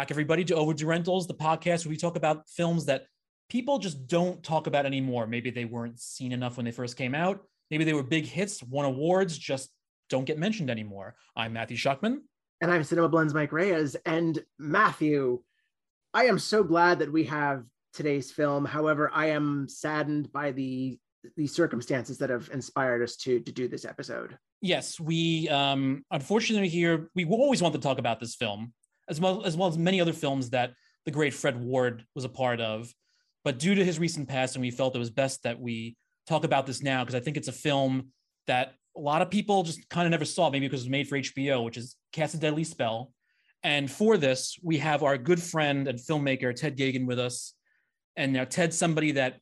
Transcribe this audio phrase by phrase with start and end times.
[0.00, 3.04] back, everybody, to Overdue Rentals, the podcast where we talk about films that
[3.50, 5.26] people just don't talk about anymore.
[5.26, 7.42] Maybe they weren't seen enough when they first came out.
[7.70, 9.68] Maybe they were big hits, won awards, just
[10.08, 11.16] don't get mentioned anymore.
[11.36, 12.20] I'm Matthew Schuckman.
[12.62, 13.94] And I'm CinemaBlend's Mike Reyes.
[14.06, 15.42] And Matthew,
[16.14, 18.64] I am so glad that we have today's film.
[18.64, 20.98] However, I am saddened by the
[21.36, 24.38] the circumstances that have inspired us to to do this episode.
[24.62, 28.72] Yes, we um unfortunately here we always want to talk about this film
[29.10, 30.72] as well as well as many other films that
[31.04, 32.92] the great Fred Ward was a part of.
[33.44, 35.96] But due to his recent passing, we felt it was best that we
[36.26, 38.08] talk about this now because I think it's a film
[38.46, 41.08] that a lot of people just kind of never saw, maybe because it was made
[41.08, 43.12] for HBO, which is Cast a Deadly Spell.
[43.62, 47.54] And for this, we have our good friend and filmmaker Ted Geoghegan with us.
[48.16, 49.38] And now Ted's somebody that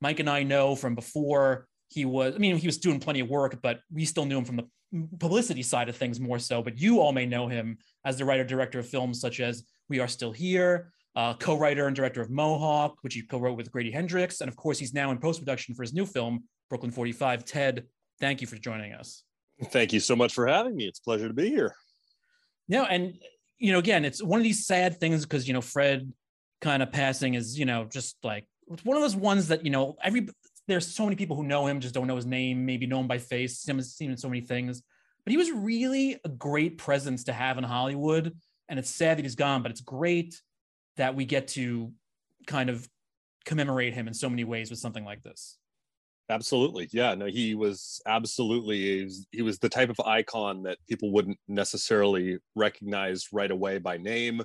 [0.00, 3.28] Mike and I know from before he was, I mean, he was doing plenty of
[3.28, 4.68] work, but we still knew him from the
[5.18, 6.62] publicity side of things more so.
[6.62, 9.98] But you all may know him as the writer director of films such as We
[9.98, 14.40] Are Still Here, uh, co-writer and director of Mohawk, which he co-wrote with Grady Hendrix,
[14.40, 17.44] and of course he's now in post-production for his new film Brooklyn 45.
[17.44, 17.84] Ted,
[18.20, 19.24] thank you for joining us.
[19.64, 20.84] Thank you so much for having me.
[20.84, 21.74] It's a pleasure to be here.
[22.68, 23.14] No, and
[23.58, 26.12] you know, again, it's one of these sad things because you know Fred
[26.60, 29.70] kind of passing is you know just like it's one of those ones that you
[29.70, 30.28] know every
[30.68, 33.06] there's so many people who know him just don't know his name, maybe know him
[33.06, 34.82] by face, seen him in so many things.
[35.26, 38.32] But he was really a great presence to have in Hollywood,
[38.68, 39.60] and it's sad that he's gone.
[39.60, 40.40] But it's great
[40.96, 41.92] that we get to
[42.46, 42.88] kind of
[43.44, 45.58] commemorate him in so many ways with something like this.
[46.28, 46.88] Absolutely.
[46.92, 51.12] Yeah no he was absolutely he was, he was the type of icon that people
[51.12, 54.42] wouldn't necessarily recognize right away by name.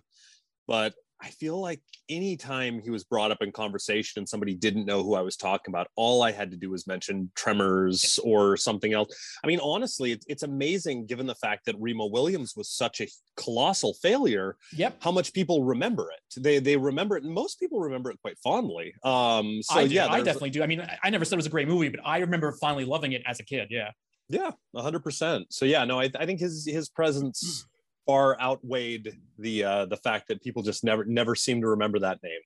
[0.68, 5.04] But I feel like anytime he was brought up in conversation and somebody didn't know
[5.04, 8.94] who I was talking about, all I had to do was mention Tremors or something
[8.94, 9.16] else.
[9.44, 13.08] I mean, honestly, it's, it's amazing given the fact that Remo Williams was such a
[13.38, 14.58] colossal failure.
[14.74, 14.98] Yep.
[15.00, 16.42] How much people remember it?
[16.42, 18.94] They they remember it, and most people remember it quite fondly.
[19.04, 20.64] Um, so I yeah, I definitely do.
[20.64, 23.12] I mean, I never said it was a great movie, but I remember finally loving
[23.12, 23.68] it as a kid.
[23.70, 23.92] Yeah.
[24.30, 25.48] Yeah, hundred percent.
[25.50, 27.68] So yeah, no, I, I think his his presence
[28.06, 32.20] far outweighed the uh, the fact that people just never never seem to remember that
[32.24, 32.40] name.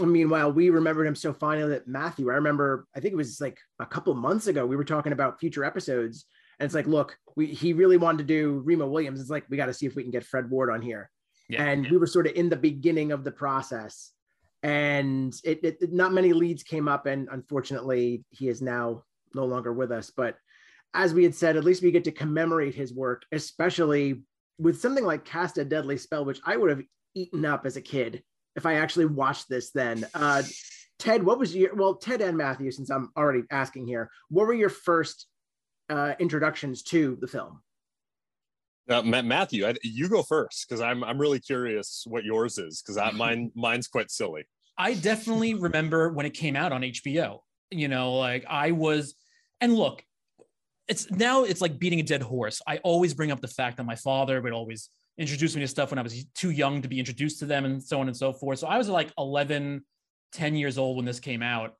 [0.00, 3.58] Meanwhile, we remembered him so fondly that Matthew, I remember, I think it was like
[3.78, 6.24] a couple months ago, we were talking about future episodes,
[6.58, 9.20] and it's like, look, we he really wanted to do Remo Williams.
[9.20, 11.10] It's like we got to see if we can get Fred Ward on here,
[11.48, 11.90] yeah, and yeah.
[11.90, 14.12] we were sort of in the beginning of the process,
[14.62, 19.04] and it, it not many leads came up, and unfortunately, he is now
[19.34, 20.36] no longer with us, but
[20.94, 24.22] as we had said, at least we get to commemorate his work, especially
[24.58, 26.82] with something like Cast a Deadly Spell, which I would have
[27.14, 28.22] eaten up as a kid
[28.56, 30.06] if I actually watched this then.
[30.14, 30.42] Uh,
[30.98, 34.54] Ted, what was your, well, Ted and Matthew, since I'm already asking here, what were
[34.54, 35.26] your first
[35.90, 37.60] uh, introductions to the film?
[38.88, 43.14] Uh, Matthew, I, you go first because I'm I'm really curious what yours is because
[43.14, 44.44] mine mine's quite silly.
[44.76, 47.40] I definitely remember when it came out on HBO.
[47.70, 49.14] You know, like I was,
[49.60, 50.04] and look,
[50.88, 52.60] it's now it's like beating a dead horse.
[52.66, 55.90] I always bring up the fact that my father would always introduce me to stuff
[55.90, 58.32] when I was too young to be introduced to them and so on and so
[58.32, 58.58] forth.
[58.58, 59.84] So I was like 11,
[60.32, 61.74] 10 years old when this came out,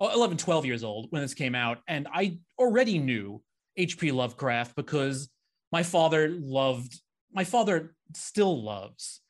[0.00, 1.78] uh, 11, 12 years old when this came out.
[1.86, 3.42] And I already knew
[3.76, 4.10] H.P.
[4.12, 5.28] Lovecraft because
[5.70, 7.00] my father loved,
[7.32, 9.20] my father still loves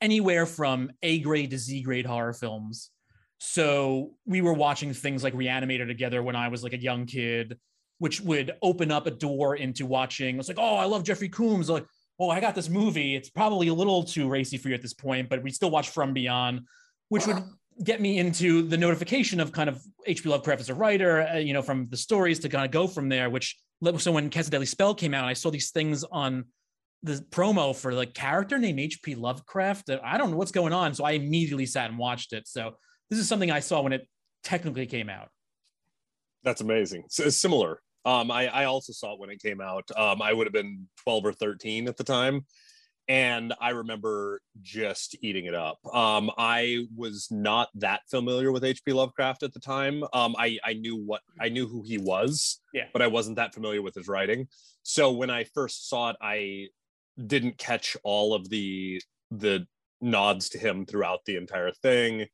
[0.00, 2.90] anywhere from A grade to Z grade horror films.
[3.38, 7.58] So we were watching things like Reanimator together when I was like a young kid
[7.98, 10.38] which would open up a door into watching.
[10.38, 11.68] It's like, oh, I love Jeffrey Combs.
[11.68, 11.86] Like,
[12.18, 13.14] oh, I got this movie.
[13.14, 15.90] It's probably a little too racy for you at this point, but we still watch
[15.90, 16.60] From Beyond,
[17.08, 17.42] which would
[17.82, 20.28] get me into the notification of kind of H.P.
[20.28, 23.08] Lovecraft as a writer, uh, you know, from the stories to kind of go from
[23.08, 23.28] there.
[23.30, 23.56] Which
[23.98, 26.46] so when Deadly Spell came out, I saw these things on
[27.02, 29.14] the promo for the character named H.P.
[29.14, 29.90] Lovecraft.
[30.02, 32.48] I don't know what's going on, so I immediately sat and watched it.
[32.48, 32.76] So
[33.10, 34.08] this is something I saw when it
[34.42, 35.28] technically came out.
[36.42, 37.04] That's amazing.
[37.08, 37.80] So similar.
[38.06, 39.90] Um, I, I also saw it when it came out.
[39.96, 42.46] Um, I would have been 12 or 13 at the time.
[43.08, 45.78] And I remember just eating it up.
[45.94, 48.92] Um, I was not that familiar with H.P.
[48.92, 50.02] Lovecraft at the time.
[50.12, 52.86] Um, I, I knew what I knew who he was, yeah.
[52.92, 54.48] but I wasn't that familiar with his writing.
[54.82, 56.68] So when I first saw it, I
[57.24, 59.00] didn't catch all of the
[59.30, 59.66] the
[60.00, 62.26] nods to him throughout the entire thing.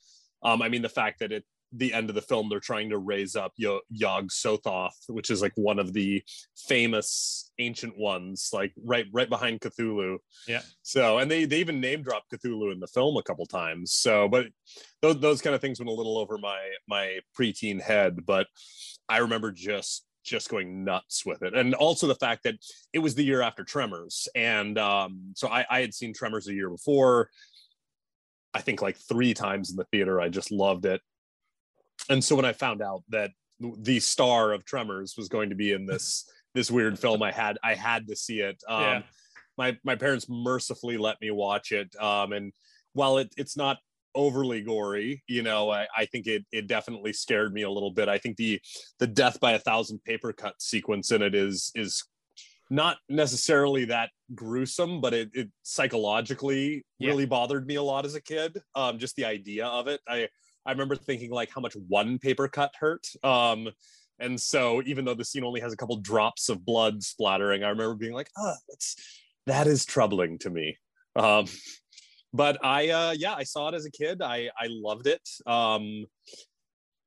[0.43, 2.99] Um, I mean, the fact that it the end of the film, they're trying to
[2.99, 6.23] raise up Yo- Yog Sothoth, which is like one of the
[6.57, 10.19] famous ancient ones, like right right behind Cthulhu.
[10.47, 10.63] Yeah.
[10.83, 13.93] So, and they they even name drop Cthulhu in the film a couple times.
[13.93, 14.47] So, but
[15.01, 18.25] those those kind of things went a little over my my preteen head.
[18.27, 18.47] But
[19.09, 22.55] I remember just just going nuts with it and also the fact that
[22.93, 26.55] it was the year after tremors and um, so I, I had seen tremors a
[26.55, 27.29] year before
[28.55, 30.21] I think like three times in the theater.
[30.21, 31.01] I just loved it.
[32.09, 35.73] And so when I found out that the star of Tremors was going to be
[35.73, 38.63] in this this weird film, I had I had to see it.
[38.69, 39.03] Um, Yeah.
[39.59, 42.53] My my parents mercifully let me watch it, um, and
[42.95, 43.77] while it it's not
[44.15, 48.09] overly gory, you know, I, I think it it definitely scared me a little bit.
[48.09, 48.61] I think the
[48.99, 52.03] the death by a thousand paper cut sequence in it is is
[52.71, 57.11] not necessarily that gruesome, but it, it psychologically Yeah.
[57.11, 58.59] really bothered me a lot as a kid.
[58.75, 60.01] Um, just the idea of it.
[60.09, 60.29] I
[60.67, 63.07] I remember thinking like how much one paper cut hurt.
[63.23, 63.69] Um,
[64.19, 67.71] and so even though the scene only has a couple drops of blood splattering, I
[67.71, 68.97] remember being like, ah, that's
[69.47, 70.77] that is troubling to me.
[71.17, 71.47] Um,
[72.33, 74.23] but I uh yeah, I saw it as a kid.
[74.23, 75.29] I I loved it.
[75.47, 76.07] Um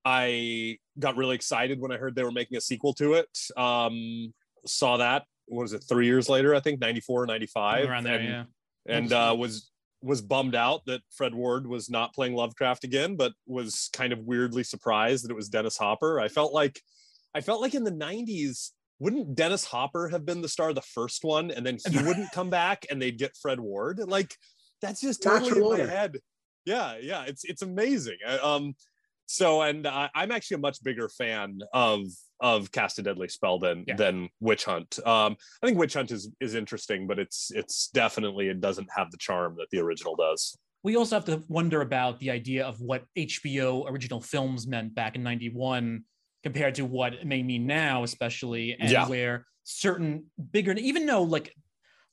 [0.04, 3.30] I got really excited when I heard they were making a sequel to it.
[3.58, 4.34] Um
[4.68, 8.28] saw that what was it three years later i think 94 95 around there, and,
[8.28, 8.44] yeah.
[8.88, 9.70] and uh was
[10.06, 14.20] was bummed out that fred ward was not playing lovecraft again but was kind of
[14.20, 16.20] weirdly surprised that it was dennis hopper.
[16.20, 16.80] I felt like
[17.34, 18.70] i felt like in the 90s
[19.00, 22.32] wouldn't dennis hopper have been the star of the first one and then he wouldn't
[22.32, 24.00] come back and they'd get fred ward?
[24.00, 24.34] Like
[24.82, 25.92] that's just totally Natural in my order.
[25.92, 26.18] head.
[26.66, 28.18] Yeah yeah it's it's amazing.
[28.42, 28.76] Um
[29.28, 32.06] so and I, i'm actually a much bigger fan of
[32.40, 33.96] of cast a deadly spell than Yeah.
[33.96, 38.48] than witch hunt um i think witch hunt is is interesting but it's it's definitely
[38.50, 42.20] it doesn't have the charm that the original does we also have to wonder about
[42.20, 46.04] the idea of what HBO original films meant back in 91
[46.44, 49.08] compared to what it may mean now, especially, and Yeah.
[49.08, 51.56] where certain bigger, even though, like,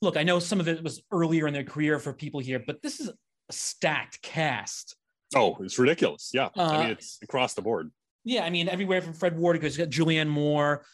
[0.01, 2.81] look, I know some of it was earlier in their career for people here, but
[2.81, 3.13] this is a
[3.51, 4.95] stacked cast.
[5.35, 7.91] oh it's ridiculous yeah i Uh, mean it's across the board
[8.23, 10.85] Yeah, I mean, everywhere from Fred Ward because Julianne Moore,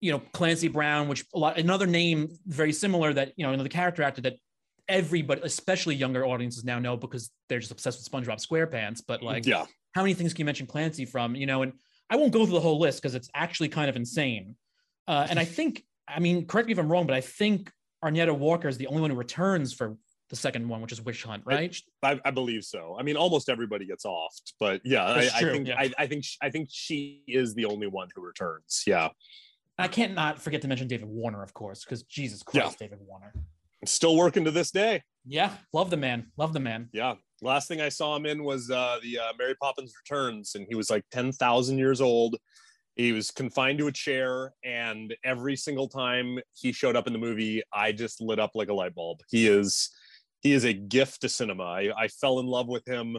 [0.00, 3.68] you know, Clancy Brown, which a lot another name very similar that you know another
[3.68, 4.34] character actor that
[4.88, 9.02] everybody, especially younger audiences now know because they're just obsessed with SpongeBob SquarePants.
[9.06, 9.66] But like, yeah
[9.96, 11.34] how many things can you mention Clancy from?
[11.34, 11.72] You know, and
[12.10, 14.54] I won't go through the whole list because it's actually kind of insane.
[15.08, 17.72] Uh, and I think, I mean, correct me if I'm wrong, but I think
[18.04, 19.96] Arnetta Walker is the only one who returns for
[20.28, 21.76] the second one, which is Witch Hunt, right?
[22.02, 22.96] I, I believe so.
[22.98, 25.78] I mean, almost everybody gets offed, but yeah, I, I think yeah.
[25.78, 28.82] I, I think sh- I think she is the only one who returns.
[28.86, 29.08] Yeah,
[29.78, 33.32] I can't not forget to mention David Warner, of course, because Jesus Christ, David Warner.
[33.84, 35.02] still working to this day.
[35.24, 36.26] Yeah, love the man.
[36.36, 36.88] Love the man.
[36.92, 40.66] Yeah, last thing I saw him in was uh, the uh, Mary Poppins Returns, and
[40.68, 42.36] he was like ten thousand years old.
[42.96, 47.18] He was confined to a chair, and every single time he showed up in the
[47.18, 49.20] movie, I just lit up like a light bulb.
[49.28, 49.90] He is
[50.46, 51.64] he is a gift to cinema.
[51.64, 53.18] I, I fell in love with him.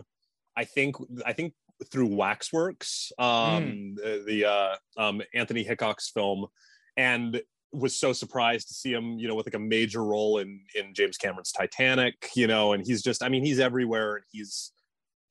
[0.55, 0.95] I think
[1.25, 1.53] I think
[1.91, 6.47] through Waxworks, um, the, the uh, um, Anthony Hickox's film,
[6.95, 7.41] and
[7.73, 10.93] was so surprised to see him, you know, with like a major role in in
[10.93, 14.71] James Cameron's Titanic, you know, and he's just, I mean, he's everywhere, and he's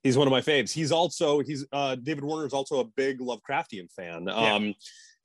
[0.02, 0.70] he's one of my faves.
[0.70, 4.28] He's also he's uh, David Warner is also a big Lovecraftian fan.
[4.28, 4.74] Um,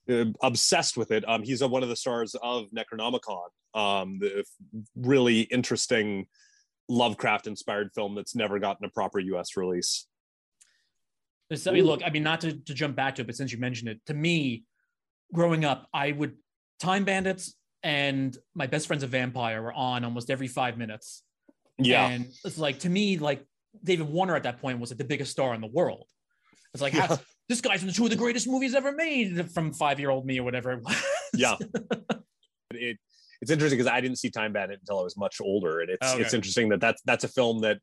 [0.09, 1.27] uh, obsessed with it.
[1.27, 4.43] Um, he's uh one of the stars of Necronomicon, um, the
[4.95, 6.27] really interesting
[6.89, 10.07] Lovecraft inspired film that's never gotten a proper US release.
[11.49, 13.51] This- I mean, look, I mean, not to, to jump back to it, but since
[13.51, 14.63] you mentioned it, to me,
[15.33, 16.37] growing up, I would
[16.79, 21.23] Time Bandits and my best friend's a vampire were on almost every five minutes.
[21.77, 22.07] Yeah.
[22.09, 23.45] And it's like to me, like
[23.83, 26.07] David Warner at that point was like the biggest star in the world.
[26.73, 27.17] It's like Yeah.
[27.49, 30.39] this guy's in two of the greatest movies ever made from five year old me
[30.39, 31.03] or whatever it was.
[31.33, 31.55] yeah
[32.71, 32.97] it
[33.41, 36.07] it's interesting because i didn't see time bandit until i was much older and it's
[36.13, 36.21] Okay.
[36.21, 37.79] it's interesting that that's that's a film that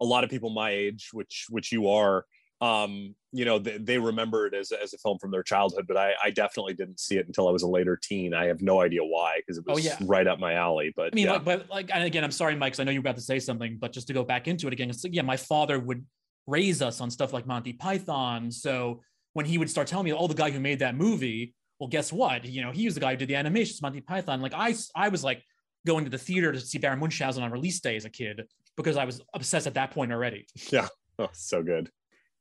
[0.00, 2.24] a lot of people my age which which you are
[2.62, 5.96] um you know they, they remember it as, as a film from their childhood but
[5.96, 8.80] I, I definitely didn't see it until i was a later teen i have no
[8.82, 9.96] idea why because it Oh, was yeah.
[10.02, 11.32] right up my alley but I mean, yeah.
[11.32, 13.22] like, but like, and again, I'm sorry, Mike, 'cause I know you were about to
[13.22, 15.78] say something, but just to go back into it again, it's like, yeah, my father
[15.78, 16.04] would
[16.46, 18.50] raise us on stuff like Monty Python.
[18.50, 19.00] So
[19.32, 22.12] when he would start telling me, oh, the guy who made that movie, well, guess
[22.12, 22.44] what?
[22.44, 24.40] You know, he was the guy who did the animations, Monty Python.
[24.42, 25.42] Like I, I was like
[25.86, 28.42] going to the theater to see Baron Munchausen on release day as a kid
[28.76, 30.46] because I was obsessed at that point already.
[31.18, 31.90] oh, so good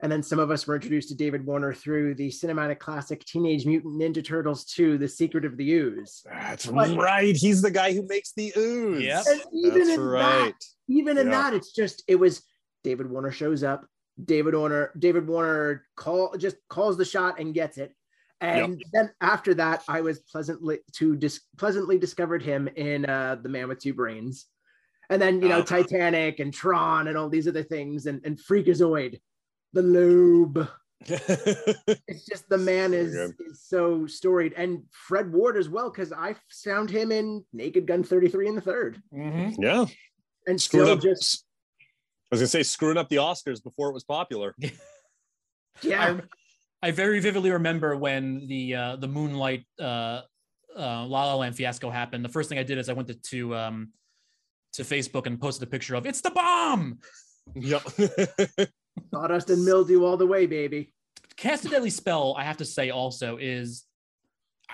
[0.02, 3.66] And then some of us were introduced to David Warner through the cinematic classic Teenage
[3.66, 6.22] Mutant Ninja Turtles 2, The Secret of the Ooze.
[6.30, 9.24] that's But- right he's the guy who makes the ooze Yep.
[9.30, 11.44] And even that's in right that, even in Yeah.
[11.44, 12.44] that, it's just it was
[12.84, 13.86] David Warner shows up,
[14.24, 17.94] David Warner, David Warner call just calls the shot and gets it.
[18.42, 23.50] And then after that, I was pleasantly to dis- pleasantly discovered him in uh, The
[23.50, 24.46] Man with Two Brains.
[25.10, 25.64] And then, you know, Oh.
[25.64, 29.20] Titanic and Tron and all these other things and, and Freakazoid,
[29.74, 30.68] the Lobe.
[31.08, 34.54] It's just the man is, is so storied.
[34.58, 38.62] And Fred Ward as well, because I found him in Naked Gun 33 in the
[38.62, 39.02] third.
[39.12, 39.86] yeah
[40.46, 41.46] And screwed still up just
[42.32, 44.56] I was gonna say screwing up the Oscars before it was popular.
[45.82, 46.20] Yeah.
[46.82, 50.22] I, I very vividly remember when the uh, the Moonlight uh,
[50.78, 52.24] uh, La La Land fiasco happened.
[52.24, 53.90] The first thing I did is I went to to, um,
[54.74, 57.00] to Facebook and posted a picture of it's the bomb.
[57.56, 57.84] Yep.
[59.14, 60.94] Sawdust and mildew all the way, baby.
[61.36, 63.86] Cast a Deadly Spell, I have to say, also is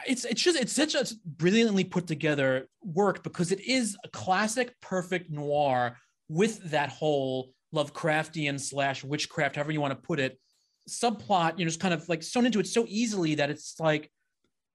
[0.07, 4.73] it's it's just it's such a brilliantly put together work because it is a classic,
[4.81, 5.97] perfect noir
[6.27, 10.39] with that whole Lovecraftian slash witchcraft, however you want to put it,
[10.89, 11.57] subplot.
[11.57, 14.11] You know, just kind of like sewn into it so easily that it's like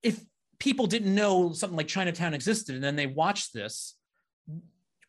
[0.03, 0.21] if
[0.59, 3.97] people didn't know something like Chinatown existed and then they watched this.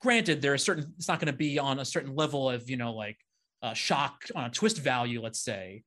[0.01, 0.93] Granted, there are certain.
[0.97, 3.17] It's not going to be on a certain level of you know like
[3.61, 5.83] uh, shock on a twist value, let's say,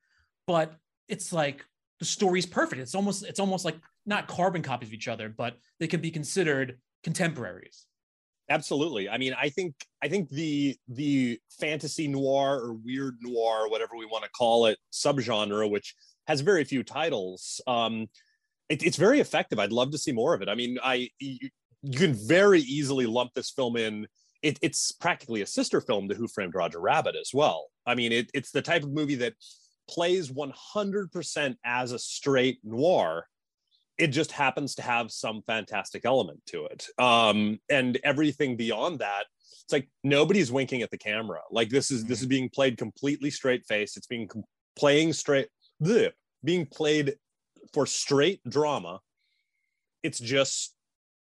[0.46, 0.74] but
[1.08, 1.64] it's like
[1.98, 2.80] the story's perfect.
[2.80, 6.10] It's almost it's almost like not carbon copies of each other, but they can be
[6.10, 7.86] considered contemporaries.
[8.50, 9.08] Absolutely.
[9.08, 14.04] I mean, I think I think the the fantasy noir or weird noir, whatever we
[14.04, 15.94] want to call it, subgenre, which
[16.26, 18.08] has very few titles, um,
[18.68, 19.58] it, it's very effective.
[19.58, 20.48] I'd love to see more of it.
[20.48, 21.48] I mean, I you,
[21.82, 24.06] you can very easily lump this film in.
[24.42, 27.68] It, it's practically a sister film to Who Framed Roger Rabbit as well.
[27.86, 29.32] I mean, it, it's the type of movie that
[29.88, 33.26] plays 100% as a straight noir
[33.98, 36.86] it just happens to have some fantastic element to it.
[36.98, 39.24] Um, and everything beyond that
[39.64, 41.40] it's like nobody's winking at the camera.
[41.50, 44.44] Like this is this is being played completely straight face it's being com-
[44.76, 45.48] playing straight
[45.82, 46.12] bleh,
[46.44, 47.16] being played
[47.72, 49.00] for straight drama.
[50.02, 50.74] It's just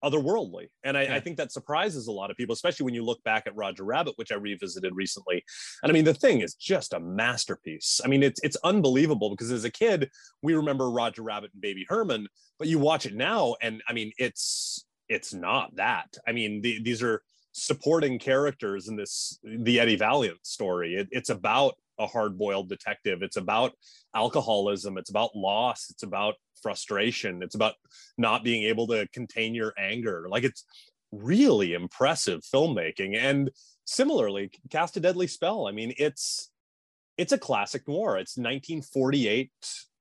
[0.03, 0.67] otherworldly.
[0.83, 1.15] And I, yeah.
[1.15, 3.83] I, think that surprises a lot of people, especially when you look back at Roger
[3.83, 5.43] Rabbit, which I revisited recently.
[5.81, 8.01] And I mean, the thing is just a masterpiece.
[8.03, 10.09] I mean, it's it's unbelievable because as a kid,
[10.41, 12.27] we remember Roger Rabbit and Baby Herman,
[12.59, 16.15] but you watch it now, and I mean, it's it's not that.
[16.27, 17.21] I mean, the, these are
[17.53, 20.95] supporting characters in this the Eddie Valiant story.
[20.95, 23.21] It, it's about a hard-boiled detective.
[23.21, 23.73] It's about
[24.15, 24.97] alcoholism.
[24.97, 25.89] It's about loss.
[25.89, 27.43] It's about frustration.
[27.43, 27.75] It's about
[28.17, 30.27] not being able to contain your anger.
[30.29, 30.65] Like it's
[31.11, 33.15] really impressive filmmaking.
[33.17, 33.51] And
[33.85, 35.67] similarly, Cast a Deadly Spell.
[35.67, 36.49] I mean, it's
[37.17, 38.17] it's a classic noir.
[38.17, 39.51] It's 1948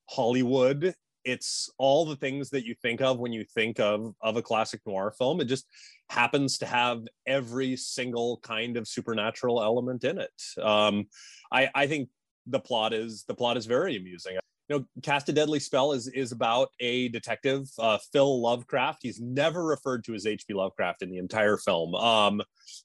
[0.08, 0.94] Hollywood.
[1.24, 4.80] It's all the things that you think of when you think of of a classic
[4.86, 5.40] noir film.
[5.40, 5.66] It just
[6.08, 10.42] happens to have every single kind of supernatural element in it.
[10.60, 11.06] Um,
[11.50, 12.08] I, I think
[12.46, 14.36] the plot is the plot is very amusing
[14.72, 19.00] you know, Cast a Deadly Spell is is about a detective, uh, Phil Lovecraft.
[19.02, 20.54] He's never referred to as H.P.
[20.54, 21.94] Lovecraft in the entire film.
[21.94, 22.40] Um,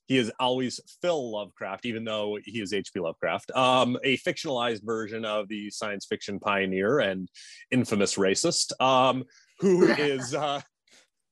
[0.08, 3.00] he is always Phil Lovecraft, even though he is H.P.
[3.00, 3.52] Lovecraft.
[3.52, 7.30] Um, a fictionalized version of the science fiction pioneer and
[7.72, 9.24] infamous racist, um,
[9.60, 10.34] who is.
[10.34, 10.62] Uh,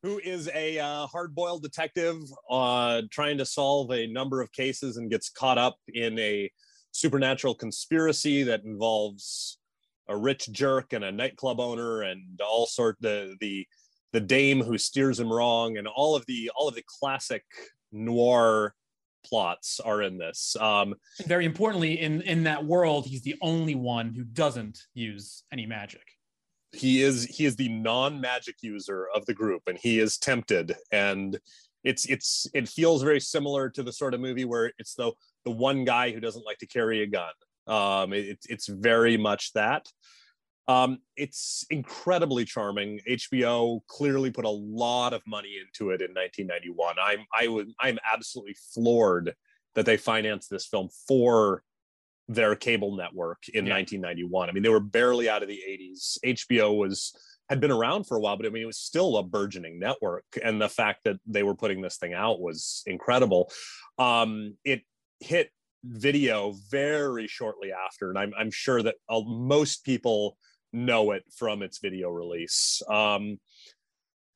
[0.04, 2.18] who is a uh, hard-boiled detective
[2.52, 6.48] uh, trying to solve a number of cases and gets caught up in a
[6.92, 9.58] supernatural conspiracy that involves
[10.08, 13.68] a rich jerk and a nightclub owner and all sort the the
[14.14, 17.44] the dame who steers him wrong and all of the all of the classic
[17.92, 18.74] noir
[19.26, 20.56] plots are in this.
[20.60, 20.96] Um
[21.26, 26.04] very importantly in in that world he's the only one who doesn't use any magic.
[26.72, 30.76] He is he is the non-magic user of the group and he is tempted.
[30.92, 31.40] And
[31.84, 35.12] it's it's it feels very similar to the sort of movie where it's the
[35.46, 37.34] the one guy who doesn't like to carry a gun
[37.68, 39.88] um, it, it's very much that.
[40.68, 43.00] Um, it's incredibly charming.
[43.08, 46.96] HBO clearly put a lot of money into it in 1991.
[47.02, 49.36] I'm I would I'm absolutely floored
[49.76, 51.64] that they financed this film for
[52.28, 53.76] their cable network in yeah.
[53.76, 54.50] 1991.
[54.50, 56.18] I mean, they were barely out of the 80s.
[56.26, 57.14] HBO was
[57.50, 60.26] had been around for a while, but I mean, it was still a burgeoning network,
[60.44, 63.52] and the fact that they were putting this thing out was incredible.
[64.00, 64.82] Um, it
[65.20, 65.52] hit
[65.86, 70.38] video very shortly after, and I'm, I'm sure that uh, most people
[70.74, 72.82] know it from its video release.
[72.90, 73.40] Um,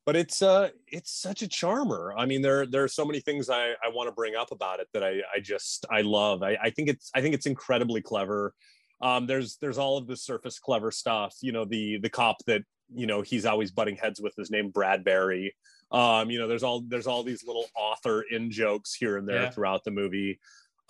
[0.05, 2.15] but it's uh, it's such a charmer.
[2.17, 4.79] I mean, there there are so many things I, I want to bring up about
[4.79, 6.41] it that I I just I love.
[6.41, 8.53] I, I think it's I think it's incredibly clever.
[9.01, 11.35] Um, there's there's all of the surface clever stuff.
[11.41, 14.71] You know, the the cop that you know he's always butting heads with his name
[14.71, 15.53] Bradbury.
[15.91, 19.43] Um, you know, there's all there's all these little author in jokes here and there
[19.43, 19.49] yeah.
[19.51, 20.39] throughout the movie.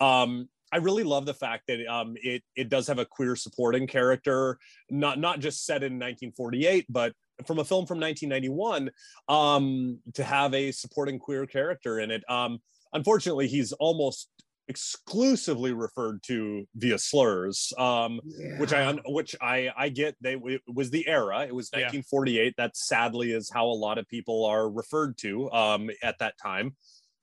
[0.00, 3.86] Um, I really love the fact that um, it it does have a queer supporting
[3.86, 7.12] character, not not just set in 1948, but
[7.46, 8.90] from a film from 1991
[9.28, 12.22] um, to have a supporting queer character in it.
[12.30, 12.60] Um,
[12.92, 14.28] unfortunately, he's almost
[14.68, 18.58] exclusively referred to via slurs, um, yeah.
[18.58, 20.14] which I which I I get.
[20.20, 21.40] They it was the era.
[21.40, 22.44] It was 1948.
[22.44, 22.50] Yeah.
[22.56, 26.76] That sadly is how a lot of people are referred to um, at that time.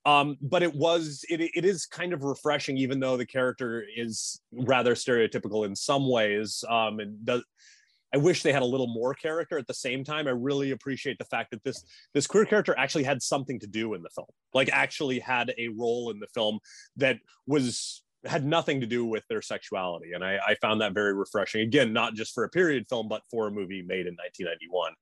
[0.06, 4.40] Um, but it was it, it is kind of refreshing even though the character is
[4.52, 7.44] rather stereotypical in some ways um, and does
[8.14, 10.28] I wish they had a little more character at the same time.
[10.28, 13.94] I really appreciate the fact that this this queer character actually had something to do
[13.96, 16.60] in the film, like actually had a role in the film
[16.96, 21.14] that was had nothing to do with their sexuality, and I, I found that very
[21.14, 21.62] refreshing.
[21.62, 24.94] Again, not just for a period film, but for a movie made in 1991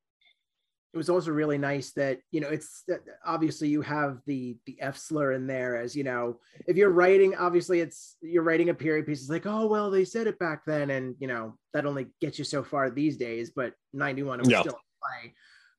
[0.95, 2.85] it was also really nice that you know it's
[3.25, 7.35] obviously you have the the f slur in there as you know if you're writing
[7.35, 10.61] obviously it's you're writing a period piece it's like oh well they said it back
[10.65, 14.43] then and you know that only gets you so far these days but 91 it
[14.43, 14.61] was yeah.
[14.61, 15.33] still play.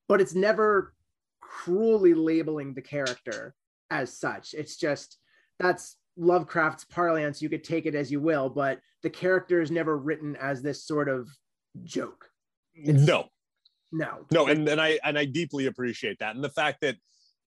[0.07, 0.95] But it's never
[1.41, 3.55] cruelly labeling the character
[3.91, 4.55] as such.
[4.55, 5.17] It's just
[5.59, 7.43] that's lovecraft's parlance.
[7.43, 10.85] You could take it as you will but the character is never written as this
[10.85, 11.29] sort of
[11.85, 12.29] joke.
[12.75, 13.29] It's, no
[13.93, 14.27] no.
[14.31, 16.35] No and, and i and i deeply appreciate that.
[16.35, 16.97] And the fact that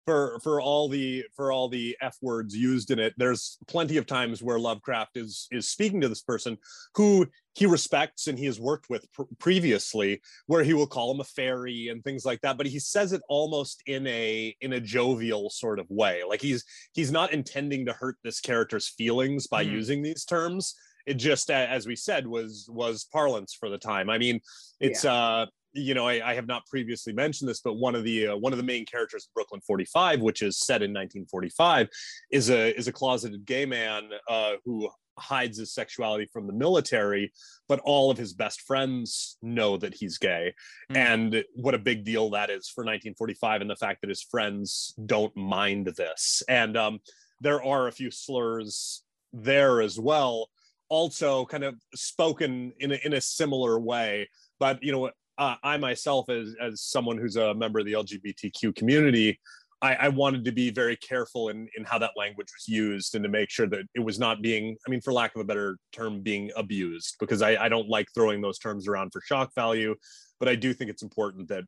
[0.05, 4.07] for for all the for all the f words used in it there's plenty of
[4.07, 6.57] times where lovecraft is is speaking to this person
[6.95, 11.19] who he respects and he has worked with pr- previously where he will call him
[11.19, 14.79] a fairy and things like that but he says it almost in a in a
[14.79, 16.21] jovial sort of way.
[16.27, 19.71] Like he's he's not intending to hurt this character's feelings by mm.
[19.71, 20.75] using these terms.
[21.05, 24.09] It just as we said was was parlance for the time.
[24.09, 24.39] I mean
[24.79, 25.13] it's yeah.
[25.13, 28.37] uh you know, I, I, have not previously mentioned this, but one of the uh,
[28.37, 31.89] one of the main characters in Brooklyn 45, which is set in 1945,
[32.31, 37.31] is a is a closeted gay man uh, who hides his sexuality from the military,
[37.67, 40.53] but all of his best friends know that he's gay,
[40.91, 40.97] mm.
[40.97, 44.93] and what a big deal that is for 1945, and the fact that his friends
[45.05, 46.99] don't mind this, and um,
[47.41, 50.49] there are a few slurs there as well,
[50.89, 54.27] also kind of spoken in a, in a similar way.
[54.59, 58.75] But you know uh, I myself, as as someone who's a member of the LGBTQ
[58.75, 59.39] community,
[59.81, 63.23] I, I, wanted to be very careful in in how that language was used and
[63.23, 65.77] to make sure that it was not being, I mean, for lack of a better
[65.93, 69.95] term, being abused because I, I don't like throwing those terms around for shock value,
[70.39, 71.63] but I do think it's important that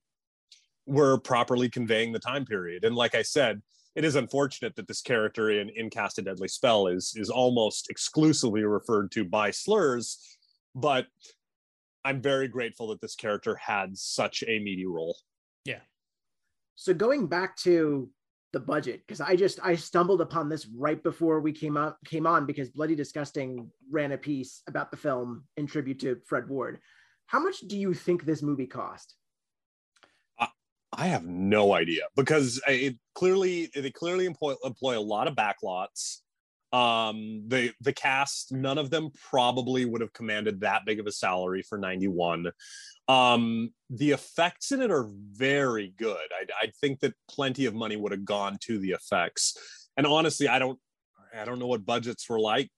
[0.85, 2.83] we're properly conveying the time period.
[2.83, 3.61] And like I said,
[3.95, 7.89] it is unfortunate that this character in in Cast a Deadly Spell is is almost
[7.89, 10.37] exclusively referred to by slurs,
[10.75, 11.07] but
[12.03, 15.17] I'm very grateful that this character had such a meaty role.
[15.65, 15.79] Yeah.
[16.75, 18.09] So going back to
[18.53, 22.27] the budget, because I just I stumbled upon this right before we came up came
[22.27, 26.79] on because Bloody Disgusting ran a piece about the film in tribute to Fred Ward.
[27.27, 29.15] How much do you think this movie cost?
[30.93, 35.35] I have no idea because uh, it clearly they clearly employ, employ a lot of
[35.35, 36.17] backlots
[36.73, 41.11] um the the cast none of them probably would have commanded that big of a
[41.11, 42.47] salary for 91
[43.09, 46.15] um the effects in it are very good.
[46.15, 49.57] I i think that plenty of money would have gone to the effects.
[49.97, 50.79] And honestly i don't
[51.37, 52.69] i don't know what budgets were like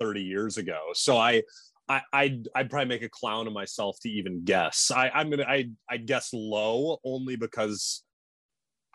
[0.00, 0.80] 30 years ago.
[0.94, 1.42] So i
[1.86, 4.90] I, I'd, I'd probably make a clown of myself to even guess.
[4.90, 8.02] I, I'm gonna I I guess low only because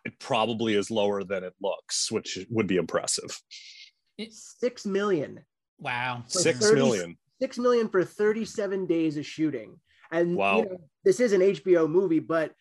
[0.05, 3.39] it probably is lower than it looks, which would be impressive
[4.29, 5.41] six million.
[5.79, 6.23] Wow.
[6.27, 7.17] Six 30, million.
[7.41, 9.79] Six million for 37 days of shooting.
[10.11, 10.57] And wow.
[10.59, 12.53] you know, this is an HBO movie, but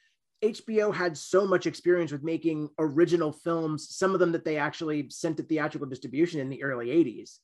[0.43, 5.09] HBO had so much experience with making original films, some of them that they actually
[5.11, 7.39] sent to theatrical distribution in the early 80s.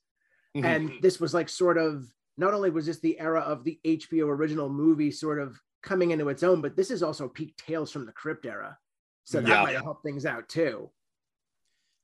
[0.57, 0.65] Mm-hmm.
[0.65, 2.05] And this was like sort of
[2.37, 6.29] not only was this the era of the HBO original movie sort of coming into
[6.29, 8.79] its own, but this is also peak Tales from the Crypt era.
[9.25, 9.63] So that yeah.
[9.63, 10.91] might help things out too.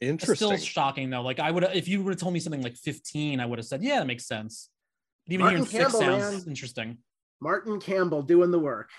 [0.00, 0.52] Interesting.
[0.52, 1.22] It's still shocking though.
[1.22, 3.66] Like I would, if you would have told me something like 15, I would have
[3.66, 4.70] said, yeah, that makes sense.
[5.26, 6.48] But even Martin hearing Campbell, six sounds man.
[6.48, 6.98] interesting.
[7.40, 8.90] Martin Campbell doing the work.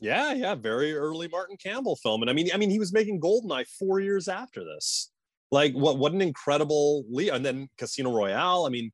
[0.00, 3.20] Yeah, yeah, very early Martin Campbell film, and I mean, I mean, he was making
[3.20, 5.12] Goldeneye four years after this.
[5.50, 7.30] Like, what what an incredible lead!
[7.30, 8.64] And then Casino Royale.
[8.64, 8.92] I mean,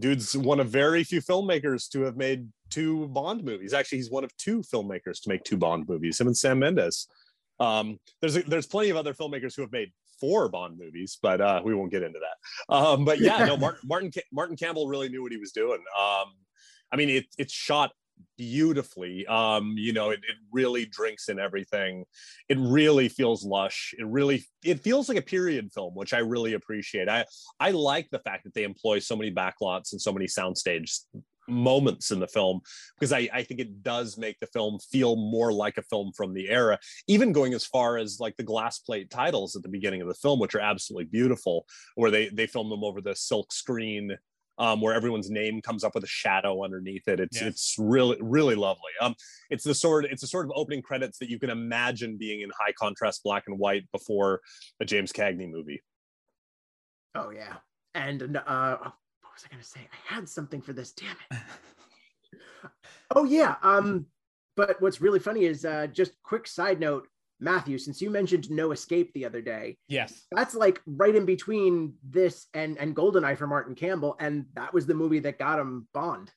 [0.00, 3.74] dude's one of very few filmmakers to have made two Bond movies.
[3.74, 6.18] Actually, he's one of two filmmakers to make two Bond movies.
[6.18, 7.08] Him and Sam Mendes.
[7.60, 11.40] Um, there's a, there's plenty of other filmmakers who have made four Bond movies, but
[11.40, 12.74] uh, we won't get into that.
[12.74, 15.78] Um, but yeah, no, Martin, Martin Martin Campbell really knew what he was doing.
[15.98, 16.32] Um,
[16.92, 17.92] I mean, it, it's shot
[18.38, 19.26] beautifully.
[19.26, 22.04] Um, you know, it, it really drinks in everything.
[22.48, 23.94] It really feels lush.
[23.98, 27.08] It really it feels like a period film, which I really appreciate.
[27.08, 27.24] I
[27.60, 31.00] I like the fact that they employ so many backlots and so many soundstage
[31.48, 32.60] moments in the film
[32.98, 36.34] because I, I think it does make the film feel more like a film from
[36.34, 40.02] the era even going as far as like the glass plate titles at the beginning
[40.02, 43.52] of the film which are absolutely beautiful where they they film them over the silk
[43.52, 44.16] screen
[44.58, 47.20] um, where everyone's name comes up with a shadow underneath it.
[47.20, 47.48] It's yeah.
[47.48, 48.90] it's really really lovely.
[49.00, 49.14] Um,
[49.50, 52.50] it's the sort it's the sort of opening credits that you can imagine being in
[52.58, 54.40] high contrast black and white before
[54.80, 55.82] a James Cagney movie.
[57.14, 57.56] Oh yeah,
[57.94, 58.92] and uh, what
[59.36, 59.80] was I going to say?
[59.80, 60.92] I had something for this.
[60.92, 62.70] Damn it.
[63.14, 63.56] oh yeah.
[63.62, 64.06] Um,
[64.56, 67.06] but what's really funny is uh, just quick side note.
[67.38, 71.92] Matthew, since you mentioned No Escape the other day, yes, that's like right in between
[72.02, 75.86] this and and Goldeneye for Martin Campbell, and that was the movie that got him
[75.92, 76.32] Bond.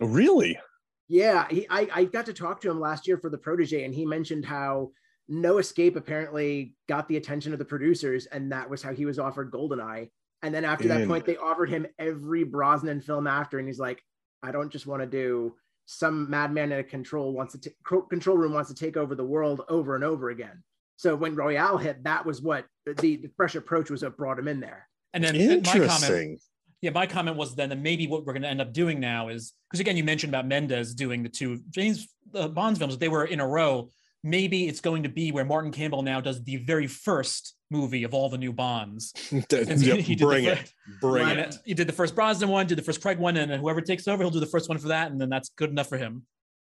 [0.00, 0.58] Really?
[1.06, 3.94] Yeah, he, I I got to talk to him last year for the Protege, and
[3.94, 4.90] he mentioned how
[5.28, 9.20] No Escape apparently got the attention of the producers, and that was how he was
[9.20, 10.10] offered Goldeneye.
[10.46, 14.00] And then after that point, they offered him every Brosnan film after, and he's like,
[14.44, 15.56] I don't just want to do
[15.86, 17.76] some madman in a control wants to t-
[18.08, 20.62] control room wants to take over the world over and over again.
[20.94, 24.46] So when Royale hit, that was what the, the fresh approach was what brought him
[24.46, 24.88] in there.
[25.14, 26.40] And then my comment,
[26.80, 29.28] yeah, my comment was then that maybe what we're going to end up doing now
[29.28, 33.08] is because again, you mentioned about Mendes doing the two James uh, Bond's films, they
[33.08, 33.90] were in a row.
[34.26, 38.12] Maybe it's going to be where Martin Campbell now does the very first movie of
[38.12, 39.12] all the new Bonds.
[39.30, 41.54] yep, he, bring it, bring it.
[41.64, 44.24] He did the first Brosnan one, did the first Craig one, and whoever takes over,
[44.24, 46.24] he'll do the first one for that, and then that's good enough for him.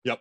[0.05, 0.21] Yep.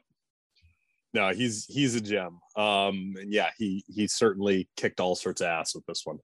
[1.14, 2.40] No, he's he's a gem.
[2.56, 6.20] Um, and yeah, he he certainly kicked all sorts of ass with this one.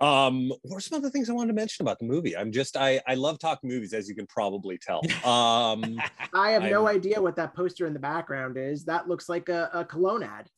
[0.00, 2.36] Um, what are some other things I wanted to mention about the movie?
[2.36, 5.02] I'm just I I love talking movies, as you can probably tell.
[5.24, 5.98] Um,
[6.34, 8.84] I have no I'm, idea what that poster in the background is.
[8.84, 10.48] That looks like a, a cologne ad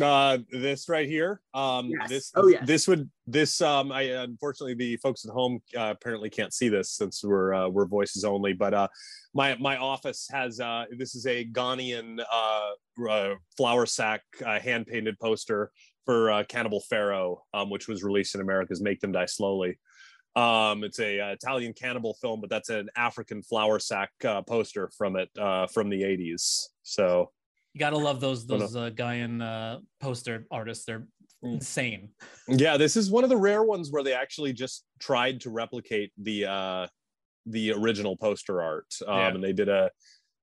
[0.00, 2.08] uh this right here um yes.
[2.08, 6.30] this oh yeah this would this um i unfortunately the folks at home uh, apparently
[6.30, 8.86] can't see this since we're uh, we're voices only but uh
[9.34, 14.86] my my office has uh this is a ghanaian uh, uh flour sack uh, hand
[14.86, 15.72] painted poster
[16.04, 19.78] for uh, Cannibal Ferox um which was released in america's make them die slowly
[20.36, 24.90] um it's a uh, italian cannibal film but that's an african flour sack uh, poster
[24.96, 27.30] from it uh from the 80s so
[27.74, 30.84] you gotta love those those uh, Ghanaian uh, poster artists.
[30.84, 31.06] They're
[31.44, 31.54] mm.
[31.54, 32.10] insane.
[32.46, 36.12] Yeah, this is one of the rare ones where they actually just tried to replicate
[36.16, 36.86] the uh,
[37.46, 39.28] the original poster art, um, yeah.
[39.28, 39.90] and they did a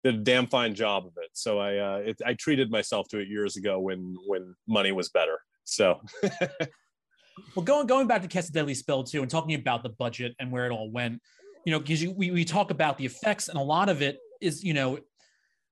[0.03, 1.29] did a damn fine job of it.
[1.31, 5.07] So I uh, it, I treated myself to it years ago when when money was
[5.07, 5.39] better.
[5.71, 6.01] So.
[7.55, 10.51] well, going going back to the Deadly Spell too, and talking about the budget and
[10.51, 11.21] where it all went,
[11.65, 14.63] you know, because we we talk about the effects, and a lot of it is
[14.63, 14.99] you know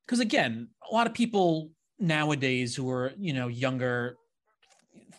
[0.06, 4.16] because again, a lot of people nowadays who are you know younger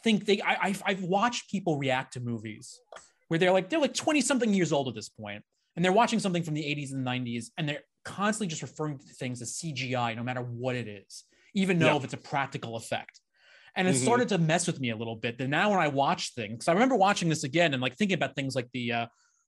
[0.03, 2.81] think they I, I've, I've watched people react to movies
[3.29, 5.45] where they're like they're like 20 something years old at this point
[5.77, 9.05] and they're watching something from the 80s and 90s and they're constantly just referring to
[9.15, 11.97] things as cgi no matter what it is even though yeah.
[11.97, 13.21] if it's a practical effect
[13.77, 14.03] and it mm-hmm.
[14.03, 16.73] started to mess with me a little bit then now when i watch things i
[16.73, 19.07] remember watching this again and like thinking about things like the uh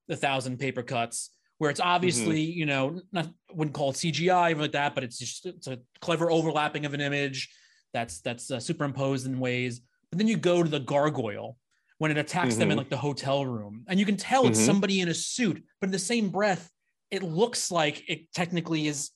[0.09, 1.31] the thousand paper cuts
[1.63, 2.59] where it's obviously mm-hmm.
[2.59, 5.79] you know not wouldn't call it CGI even like that, but it's just it's a
[6.01, 7.49] clever overlapping of an image
[7.93, 9.81] that's that's uh, superimposed in ways.
[10.11, 11.57] But then you go to the gargoyle
[11.99, 12.59] when it attacks mm-hmm.
[12.59, 12.79] them in mm-hmm.
[12.79, 14.67] like the hotel room, and you can tell it's mm-hmm.
[14.67, 16.69] somebody in a suit, but in the same breath,
[17.13, 19.11] it looks like it technically is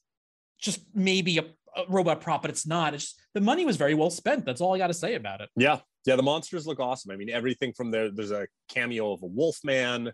[0.61, 1.45] just maybe a
[1.89, 2.95] robot prop, but it's not.
[2.95, 4.45] It's just, the money was very well spent.
[4.45, 5.51] That's all I got to say about it.
[5.57, 7.11] Yeah, yeah, the monsters look awesome.
[7.11, 8.11] I mean, everything from there.
[8.11, 10.13] There's a cameo of a wolf man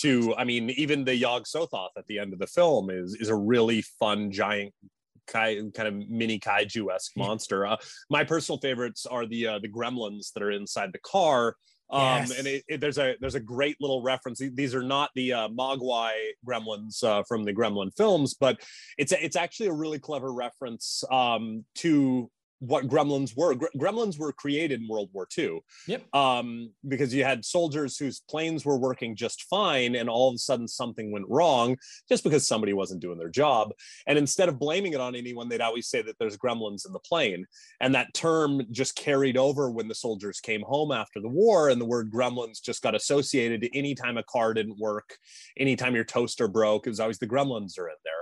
[0.00, 3.28] to i mean even the yog sothoth at the end of the film is is
[3.28, 4.72] a really fun giant
[5.26, 7.76] kai, kind of mini kaiju-esque monster uh,
[8.08, 11.54] my personal favorites are the uh, the gremlins that are inside the car
[11.90, 12.38] um, yes.
[12.38, 14.38] and it, it, there's a there's a great little reference.
[14.38, 16.12] These are not the uh, Mogwai
[16.46, 18.60] gremlins uh, from the Gremlin films, but
[18.96, 23.54] it's a, it's actually a really clever reference um, to what gremlins were.
[23.54, 25.60] gremlins were created in World War II.
[25.86, 26.14] Yep.
[26.14, 30.38] Um, because you had soldiers whose planes were working just fine, and all of a
[30.38, 31.76] sudden something went wrong
[32.08, 33.72] just because somebody wasn't doing their job.
[34.06, 37.00] And instead of blaming it on anyone, they'd always say that there's gremlins in the
[37.00, 37.46] plane.
[37.80, 41.80] And that term just carried over when the soldiers came home after the war, and
[41.80, 45.16] the word gremlins just got associated to anytime a car didn't work,
[45.58, 48.12] anytime your toaster broke, it was always the gremlins are in there.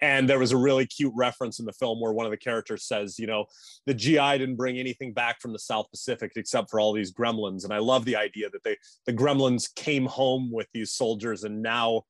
[0.00, 2.84] And there was a really cute reference in the film where one of the characters
[2.84, 3.46] says, you know,
[3.86, 7.64] the GI didn't bring anything back from the South Pacific except for all these gremlins.
[7.64, 11.62] And I love the idea that they the gremlins came home with these soldiers and
[11.62, 12.02] now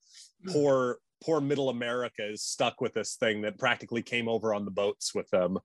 [0.43, 0.51] hmm.
[0.51, 4.71] poor poor middle America is stuck with this thing that practically came over on the
[4.71, 5.57] boats with them.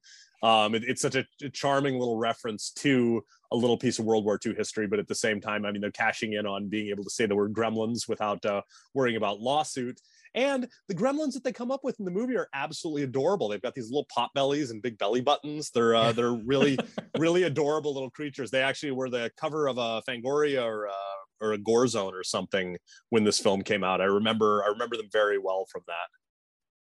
[0.43, 4.25] Um, it, it's such a, a, charming little reference to a little piece of World
[4.25, 6.89] War II history, but at the same time, I mean, they're cashing in on being
[6.89, 8.61] able to say the word gremlins without uh,
[8.93, 9.99] worrying about lawsuit.
[10.37, 13.49] And the gremlins that they come up with in the movie are absolutely adorable.
[13.49, 15.71] They've got these little pot bellies and big belly buttons.
[15.71, 16.79] They're uh, they're really
[17.19, 18.51] really adorable little creatures.
[18.51, 20.93] They actually were the cover of a Fangoria or uh,
[21.41, 22.77] or a Gore Zone or something
[23.11, 24.01] when this film came out.
[24.01, 26.07] I remember I remember them very well from that.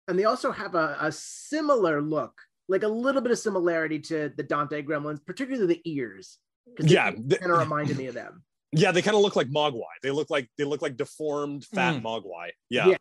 [0.09, 2.33] And they also have a, a similar look,
[2.69, 6.39] like a little bit of similarity to the Dante Gremlins, particularly the ears.
[6.81, 9.83] Yeah, they kind of reminded me of them Yeah, they kind of look like Mogwai.
[10.03, 12.03] They look like they look like deformed fat Mm.
[12.03, 12.51] Mogwai.
[12.71, 12.89] Yeah.
[12.89, 12.97] Yeah.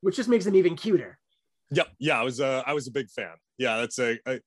[0.00, 1.18] Which just makes them even cuter.
[1.72, 1.88] Yep.
[1.98, 3.34] Yeah, I was uh, I was a big fan.
[3.58, 4.40] Yeah, that's a, a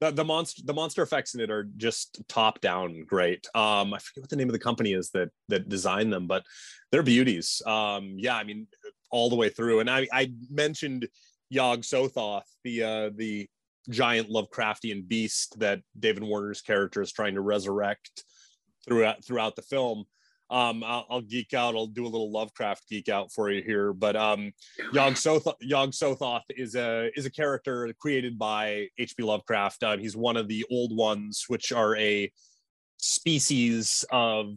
[0.00, 3.46] the, the monster the monster effects in it are just top down great.
[3.54, 6.44] Um, I forget what the name of the company is that that designed them, but
[6.90, 7.60] they're beauties.
[7.66, 8.66] Um, yeah, I mean
[9.10, 9.80] all the way through.
[9.80, 11.08] And I I mentioned
[11.50, 13.48] Yog Sothoth, the uh, the
[13.88, 18.24] giant Lovecraftian beast that David Warner's character is trying to resurrect
[18.86, 20.04] throughout throughout the film.
[20.50, 21.76] Um, I'll, I'll geek out.
[21.76, 24.52] I'll do a little Lovecraft geek out for you here, but um,
[24.92, 29.22] Yog Sothoth, Sothoth is a is a character created by H.P.
[29.22, 29.84] Lovecraft.
[29.84, 32.32] Um, he's one of the old ones, which are a
[32.98, 34.56] species of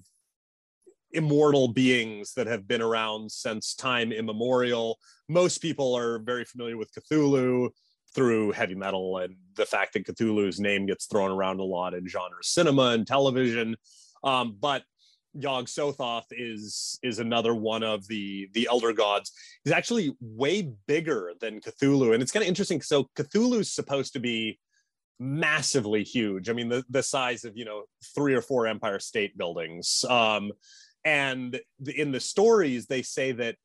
[1.12, 4.98] immortal beings that have been around since time immemorial.
[5.30, 7.70] Most people are very familiar with Cthulhu
[8.16, 12.08] through heavy metal and the fact that Cthulhu's name gets thrown around a lot in
[12.08, 13.76] genre cinema and television.
[14.24, 14.84] Um, but
[15.34, 19.32] Yog Sothoth is is another one of the the elder gods.
[19.64, 22.82] He's actually way bigger than Cthulhu, and it's kind of interesting.
[22.82, 24.60] So Cthulhu's supposed to be
[25.20, 26.50] massively huge.
[26.50, 27.84] I mean, the the size of you know
[28.16, 30.06] three or four Empire State Buildings.
[30.10, 30.52] Um,
[31.06, 31.60] and
[31.96, 33.56] in the stories, they say that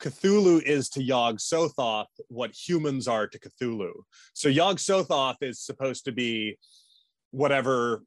[0.00, 3.92] Cthulhu is to Yog Sothoth what humans are to Cthulhu.
[4.34, 6.58] So Yog Sothoth is supposed to be
[7.30, 8.02] whatever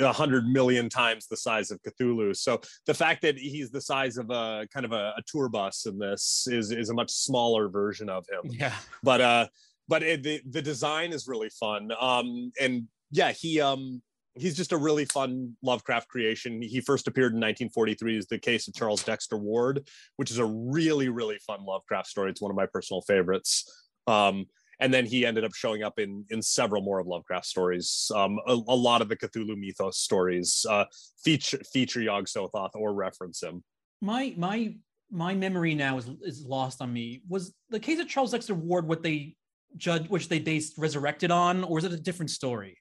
[0.00, 2.36] a hundred million times the size of Cthulhu.
[2.36, 5.86] So the fact that he's the size of a kind of a, a, tour bus
[5.86, 8.50] in this is is a much smaller version of him.
[8.52, 8.74] Yeah.
[9.02, 9.46] But uh,
[9.88, 11.90] but it, the the design is really fun.
[12.00, 14.02] Um, and yeah, he um
[14.34, 16.60] he's just a really fun Lovecraft creation.
[16.60, 20.44] He first appeared in 1943 as the case of Charles Dexter Ward, which is a
[20.44, 22.30] really really fun Lovecraft story.
[22.30, 23.70] It's one of my personal favorites.
[24.06, 24.46] Um,
[24.80, 28.10] and then he ended up showing up in in several more of Lovecraft stories.
[28.14, 30.84] Um, a, a, lot of the Cthulhu mythos stories uh,
[31.22, 33.62] feature feature Yog Sothoth or reference him.
[34.00, 34.74] My my
[35.10, 37.22] my memory now is is lost on me.
[37.28, 39.36] Was the case of Charles Dexter Ward what they
[39.76, 42.76] judged, which they based Resurrected on, or is it a different story?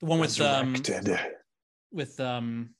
[0.00, 0.74] The one with um,
[1.92, 2.70] with um.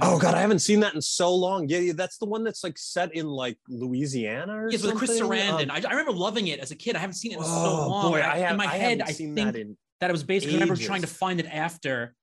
[0.00, 1.68] Oh god, I haven't seen that in so long.
[1.68, 4.90] Yeah, yeah, that's the one that's like set in like Louisiana or something.
[4.90, 5.64] with Chris Sarandon.
[5.64, 6.96] Um, I, I, remember loving it as a kid.
[6.96, 8.12] I haven't seen it in oh, so long.
[8.12, 10.56] Boy, I have, in my I head, I think that, in that, it was basically.
[10.56, 12.14] I remember trying to find it after.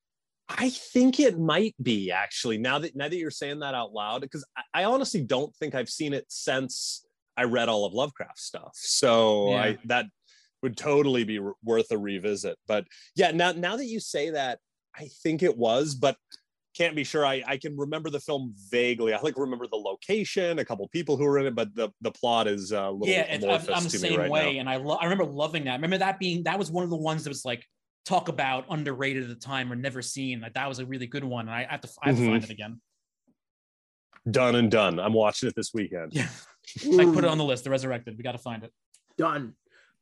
[0.48, 4.22] I think it might be actually now that now that you're saying that out loud
[4.22, 7.04] because I, I, honestly don't think I've seen it since
[7.36, 8.72] I read all of Lovecraft stuff.
[8.76, 9.56] So yeah.
[9.62, 10.06] I that
[10.62, 12.58] would totally be worth a revisit.
[12.68, 14.60] But yeah, now now that you say that,
[14.96, 16.18] I think it was, but
[16.76, 17.26] can't be sure.
[17.26, 19.14] I, I can remember the film vaguely.
[19.14, 22.12] I like remember the location, a couple people who were in it, but the, the
[22.12, 23.26] plot is uh, a little yeah.
[23.32, 24.60] I'm, I'm the same right way, now.
[24.62, 25.72] and I lo- I remember loving that.
[25.72, 27.66] I remember that being that was one of the ones that was like
[28.06, 30.42] talk about underrated at the time or never seen.
[30.42, 31.48] Like that was a really good one.
[31.48, 32.30] And I have to I have mm-hmm.
[32.30, 32.82] find it again.
[34.30, 35.00] Done and done.
[35.00, 36.14] I'm watching it this weekend.
[36.14, 36.28] Yeah,
[37.00, 37.64] I put it on the list.
[37.64, 38.18] The Resurrected.
[38.18, 38.72] We got to find it.
[39.18, 39.54] Done.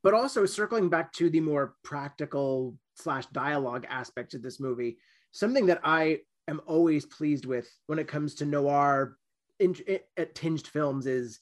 [0.02, 4.98] But also circling back to the more practical slash dialogue aspect of this movie,
[5.32, 9.18] something that I am always pleased with when it comes to noir
[9.60, 11.40] in, in, in tinged films is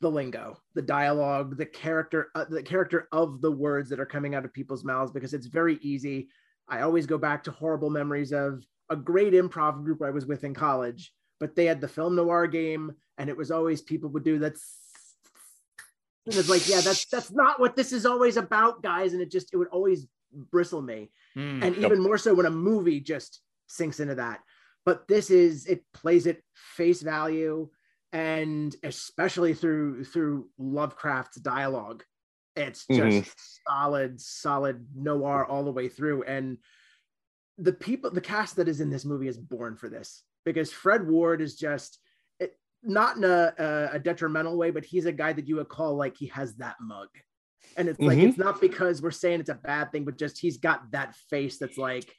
[0.00, 4.34] the lingo, the dialogue, the character, uh, the character of the words that are coming
[4.34, 6.28] out of people's mouths because it's very easy.
[6.68, 10.44] I always go back to horrible memories of a great improv group I was with
[10.44, 14.24] in college, but they had the film noir game, and it was always people would
[14.24, 14.78] do that's.
[16.26, 19.30] And it's like, yeah, that's that's not what this is always about, guys, and it
[19.30, 21.98] just it would always bristle me, mm, and even yep.
[21.98, 23.40] more so when a movie just
[23.72, 24.40] sinks into that.
[24.84, 27.68] But this is it plays it face value,
[28.12, 32.02] and especially through through Lovecraft's dialogue,
[32.56, 33.30] it's just mm-hmm.
[33.68, 36.24] solid, solid noir all the way through.
[36.24, 36.58] And
[37.58, 41.06] the people, the cast that is in this movie is born for this because Fred
[41.06, 41.98] Ward is just
[42.40, 45.94] it, not in a, a detrimental way, but he's a guy that you would call
[45.96, 47.08] like he has that mug.
[47.76, 48.28] And it's like, mm-hmm.
[48.28, 51.58] it's not because we're saying it's a bad thing, but just he's got that face
[51.58, 52.12] that's like,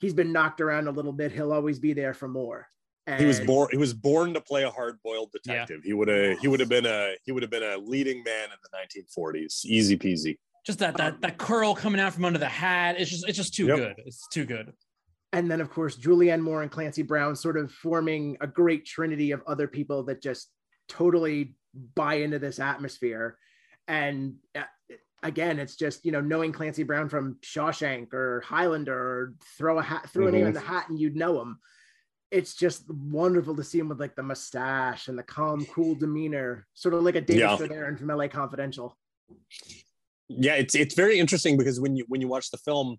[0.00, 1.32] he's been knocked around a little bit.
[1.32, 2.66] He'll always be there for more.
[3.06, 3.68] And he was born.
[3.70, 5.80] He was born to play a hard-boiled detective.
[5.82, 5.88] Yeah.
[5.88, 6.38] He would have.
[6.38, 7.14] He would have been a.
[7.24, 9.64] He would have been a leading man in the 1940s.
[9.64, 10.38] Easy peasy.
[10.66, 12.96] Just that that that curl coming out from under the hat.
[12.98, 13.76] It's just it's just too yep.
[13.78, 13.94] good.
[14.06, 14.72] It's too good.
[15.32, 19.30] And then of course Julianne Moore and Clancy Brown sort of forming a great trinity
[19.30, 20.50] of other people that just
[20.88, 21.54] totally
[21.94, 23.38] buy into this atmosphere.
[23.88, 24.64] And uh,
[25.22, 29.82] again, it's just you know knowing Clancy Brown from Shawshank or Highlander, or throw a
[29.82, 30.34] hat, throw mm-hmm.
[30.34, 31.58] a name in the hat, and you'd know him.
[32.30, 36.66] It's just wonderful to see him with like the mustache and the calm, cool demeanor,
[36.74, 37.56] sort of like a David yeah.
[37.56, 38.96] Strathairn from LA Confidential.
[40.28, 42.98] Yeah, it's it's very interesting because when you when you watch the film,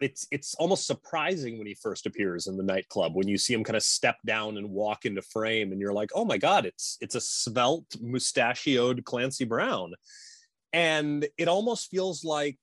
[0.00, 3.64] it's it's almost surprising when he first appears in the nightclub when you see him
[3.64, 6.98] kind of step down and walk into frame and you're like oh my god it's
[7.00, 9.92] it's a svelte mustachioed clancy brown
[10.72, 12.58] and it almost feels like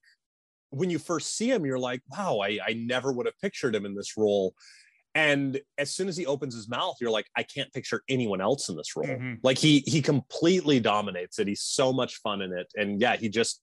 [0.72, 3.86] when you first see him you're like wow i, I never would have pictured him
[3.86, 4.54] in this role.
[5.16, 8.70] And as soon as he opens his mouth you're like i can't picture anyone else
[8.70, 9.08] in this role.
[9.08, 9.40] Mhm.
[9.44, 11.48] like he he completely dominates it.
[11.48, 12.68] He's so much fun in it.
[12.76, 13.62] And yeah he just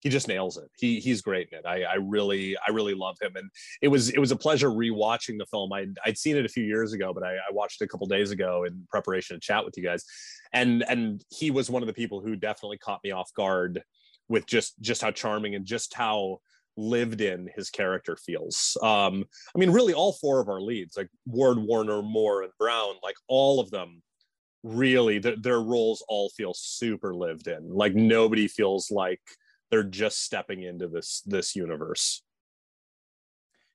[0.00, 0.68] he just nails it.
[0.78, 1.66] He he's great in it.
[1.66, 3.32] I i really i really love him.
[3.36, 3.50] And
[3.82, 5.72] it was it was a pleasure rewatching the film.
[5.72, 8.06] I'd, I'd seen it a few years ago but I, I watched it a couple
[8.06, 10.04] days ago in preparation to chat with you guys.
[10.52, 13.82] And and he was one of the people who definitely caught me off guard
[14.28, 16.38] with just just how charming and just how
[16.76, 18.76] lived in his character feels.
[18.82, 22.94] Um i mean really all four of our leads like ward warner moore and brown
[23.02, 24.02] like all of them
[24.62, 27.72] really their, their roles all feel super lived in.
[27.72, 29.20] Like nobody feels like
[29.70, 32.22] they're just stepping into this this universe.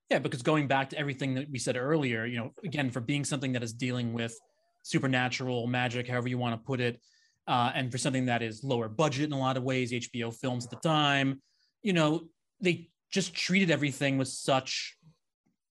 [0.09, 3.25] Yeah, because going back to everything that we said earlier, you know, again, for being
[3.25, 4.37] something that is dealing with
[4.83, 7.01] supernatural magic, however you want to put it,
[7.47, 10.65] uh, and for something that is lower budget in a lot of ways, HBO films
[10.65, 11.41] at the time,
[11.81, 12.25] you know,
[12.61, 14.95] they just treated everything with such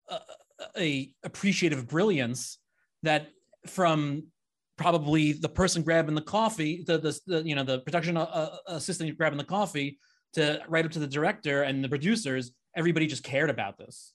[0.10, 0.20] a,
[0.78, 2.58] a appreciative brilliance
[3.04, 3.28] that
[3.66, 4.24] from
[4.78, 9.18] probably the person grabbing the coffee, the the, the you know the production uh, assistant
[9.18, 9.98] grabbing the coffee,
[10.34, 14.14] to right up to the director and the producers, everybody just cared about this.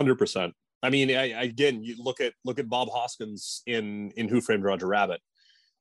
[0.00, 4.40] 100% i mean I- again you look at look at bob hoskins in in who
[4.40, 5.20] framed roger rabbit.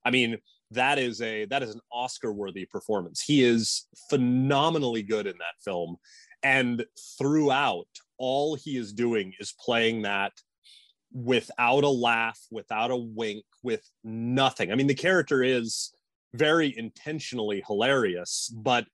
[0.04, 0.38] I mean
[0.72, 3.22] that is a that is an oscar worthy performance.
[3.22, 5.98] He is phenomenally good in that film.
[6.44, 6.86] And
[7.18, 7.88] throughout
[8.18, 10.34] all he is doing is playing that
[11.12, 15.92] without a laugh without a wink with nothing i mean the character is
[16.34, 18.86] very intentionally hilarious but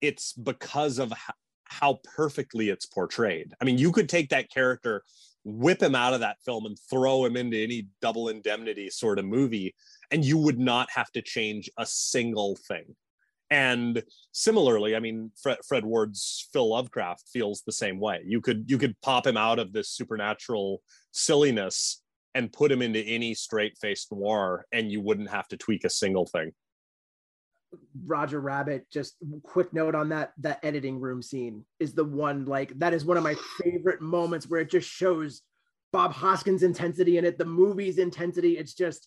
[0.00, 3.52] it's because of h- how perfectly it's portrayed.
[3.60, 5.02] I mean, you could take that character,
[5.44, 9.24] whip him out of that film, and throw him into any double indemnity sort of
[9.24, 9.74] movie,
[10.10, 12.94] and you would not have to change a single thing.
[13.54, 18.20] And similarly, I mean, Fred, Fred Ward's Phil Lovecraft feels the same way.
[18.26, 22.02] You could you could pop him out of this supernatural silliness
[22.34, 26.26] and put him into any straight-faced noir, and you wouldn't have to tweak a single
[26.26, 26.50] thing.
[28.04, 29.14] Roger Rabbit, just
[29.44, 33.16] quick note on that that editing room scene is the one like that is one
[33.16, 35.42] of my favorite moments where it just shows
[35.92, 38.58] Bob Hoskins intensity in it, the movie's intensity.
[38.58, 39.06] It's just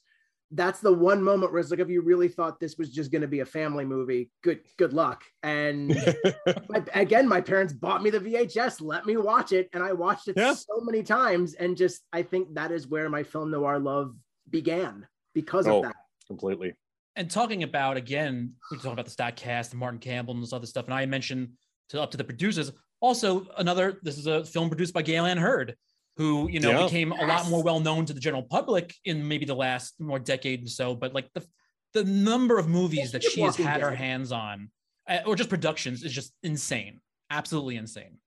[0.52, 3.22] that's the one moment where it's like if you really thought this was just going
[3.22, 5.24] to be a family movie, good good luck.
[5.44, 5.90] And
[6.70, 10.28] my, again, my parents bought me the VHS, let me watch it, and I watched
[10.30, 10.54] it Yeah.
[10.54, 11.54] so many times.
[11.56, 14.16] And just I think that is where my film noir love
[14.50, 15.78] began because Oh.
[15.80, 15.96] of that.
[16.28, 16.74] Completely.
[17.16, 20.46] and talking about again, we talking about the stat cast and Martin Campbell and all
[20.46, 21.50] this other stuff, and I mentioned
[21.90, 22.72] to up to the producers.
[23.00, 25.76] Also, another this is a film produced by Gale Anne Hurd,
[26.18, 26.84] who you know Yeah.
[26.86, 30.20] became a lot more well known to the general public in maybe the last more
[30.20, 30.96] decade and so.
[30.96, 31.46] But like the
[31.94, 34.70] the number of movies that she has had her hands on,
[35.08, 37.00] uh, or just productions, is just insane,
[37.30, 38.18] absolutely insane.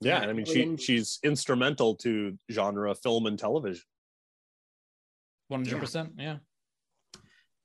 [0.00, 3.82] Yeah, Yeah, and I mean, she she's instrumental to genre film and television.
[5.48, 6.36] One hundred percent, yeah.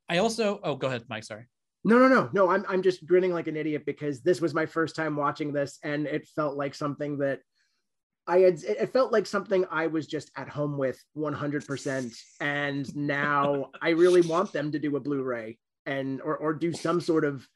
[0.09, 1.23] I also, oh, go ahead, Mike.
[1.23, 1.45] Sorry.
[1.83, 2.49] No, no, no, no.
[2.49, 5.77] I'm I'm just grinning like an idiot because this was my first time watching this,
[5.83, 7.39] and it felt like something that
[8.27, 8.55] I had.
[8.63, 11.65] It it felt like something I was just at home with 100.
[11.67, 16.73] percent And now I really want them to do a Blu-ray and or or do
[16.73, 17.47] some sort of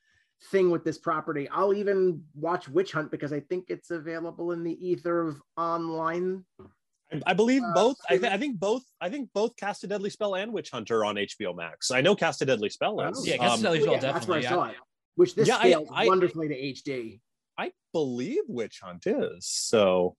[0.52, 1.50] thing with this property.
[1.50, 6.46] I'll even watch Witch Hunt because I think it's available in the ether of online.
[7.12, 7.98] I, I believe Uh, both.
[8.10, 8.84] I, th- I think both.
[9.02, 11.90] I think both Cast a Deadly Spell and Witch Hunter are on HBO Max.
[11.92, 13.26] I know Cast a Deadly Spell is.
[13.28, 14.78] Yeah, Cast a Um, Deadly- Well, well, yeah, that's where I definitely, saw it.
[15.16, 17.20] Which this Yeah, I- scales I- wonderfully to HD.
[17.58, 19.46] I believe Witch Hunt is.
[19.48, 20.16] So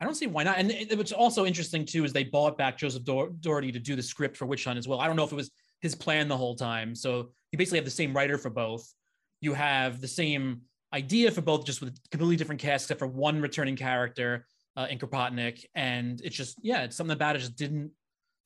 [0.00, 0.58] I don't see why not.
[0.58, 3.96] And it, what's also interesting too is they bought back Joseph Dor- Dougherty to do
[3.96, 5.00] the script for Witch Hunt as well.
[5.00, 6.94] I don't know if it was his plan the whole time.
[6.94, 8.92] So you basically have the same writer for both.
[9.40, 10.62] You have the same
[10.92, 14.46] idea for both, just with completely different cast, except for one returning character
[14.76, 15.64] uh, in Kropotkin.
[15.74, 17.90] And it's just yeah, it's something about it just didn't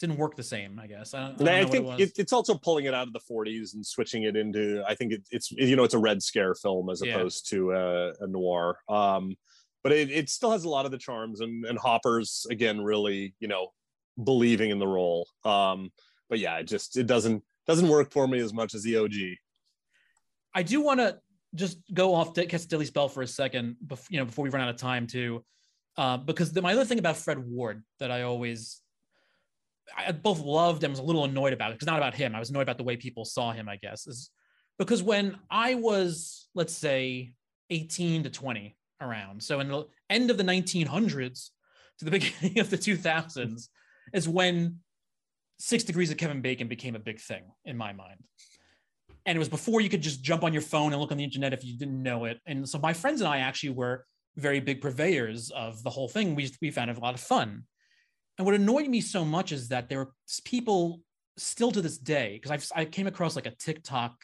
[0.01, 0.79] didn't work the same.
[0.79, 3.07] I guess I don't, I don't I think it it, it's also pulling it out
[3.07, 4.83] of the 40s and switching it into.
[4.87, 7.17] I think it, it's you know it's a red scare film as Yeah.
[7.17, 8.79] opposed to a, a noir.
[8.89, 9.37] Um,
[9.89, 13.35] but it, it still has a lot of the charms and, and Hopper's again really
[13.41, 13.69] you know
[14.23, 15.27] believing in the role.
[15.47, 15.91] Um,
[16.29, 19.15] but yeah, it just it doesn't doesn't work for me as much as the OG.
[20.55, 21.19] I do want to
[21.55, 23.77] just go off to Cast a Deadly Spell for a second,
[24.11, 25.43] you know, before we run out of time too,
[25.97, 28.83] uh, because the, my other thing about Fred Ward that I always,
[29.97, 32.35] I both loved and was a little annoyed about it because not about him.
[32.35, 33.71] I was annoyed about the way people saw him.
[33.71, 34.29] I guess is
[34.79, 37.33] because when I was, let's say,
[37.71, 39.43] eighteen to twenty, around.
[39.43, 41.51] So in the end of the 1900s
[41.99, 43.69] to the beginning of the 2000s
[44.13, 44.79] is when
[45.59, 48.21] Six Degrees of Kevin Bacon became a big thing in my mind.
[49.27, 51.25] And it was before you could just jump on your phone and look on the
[51.25, 52.39] internet if you didn't know it.
[52.47, 56.35] And so my friends and I actually were very big purveyors of the whole thing.
[56.35, 57.65] We, we found it a lot of fun.
[58.39, 60.13] And what annoyed me so much is that there are
[60.45, 61.01] people
[61.37, 64.15] still to this day, because I came across like a TikTok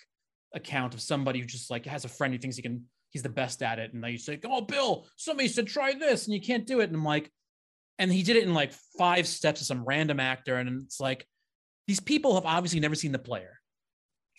[0.55, 3.31] account of somebody who just like has a friend who thinks he can, he's the
[3.31, 3.95] best at it.
[3.95, 6.89] And they say, Oh, Bill, somebody said try this and you can't do it.
[6.89, 7.31] And I'm like,
[7.99, 10.57] and he did it in like five steps to some random actor.
[10.57, 11.27] And it's like,
[11.87, 13.61] these people have obviously never seen the player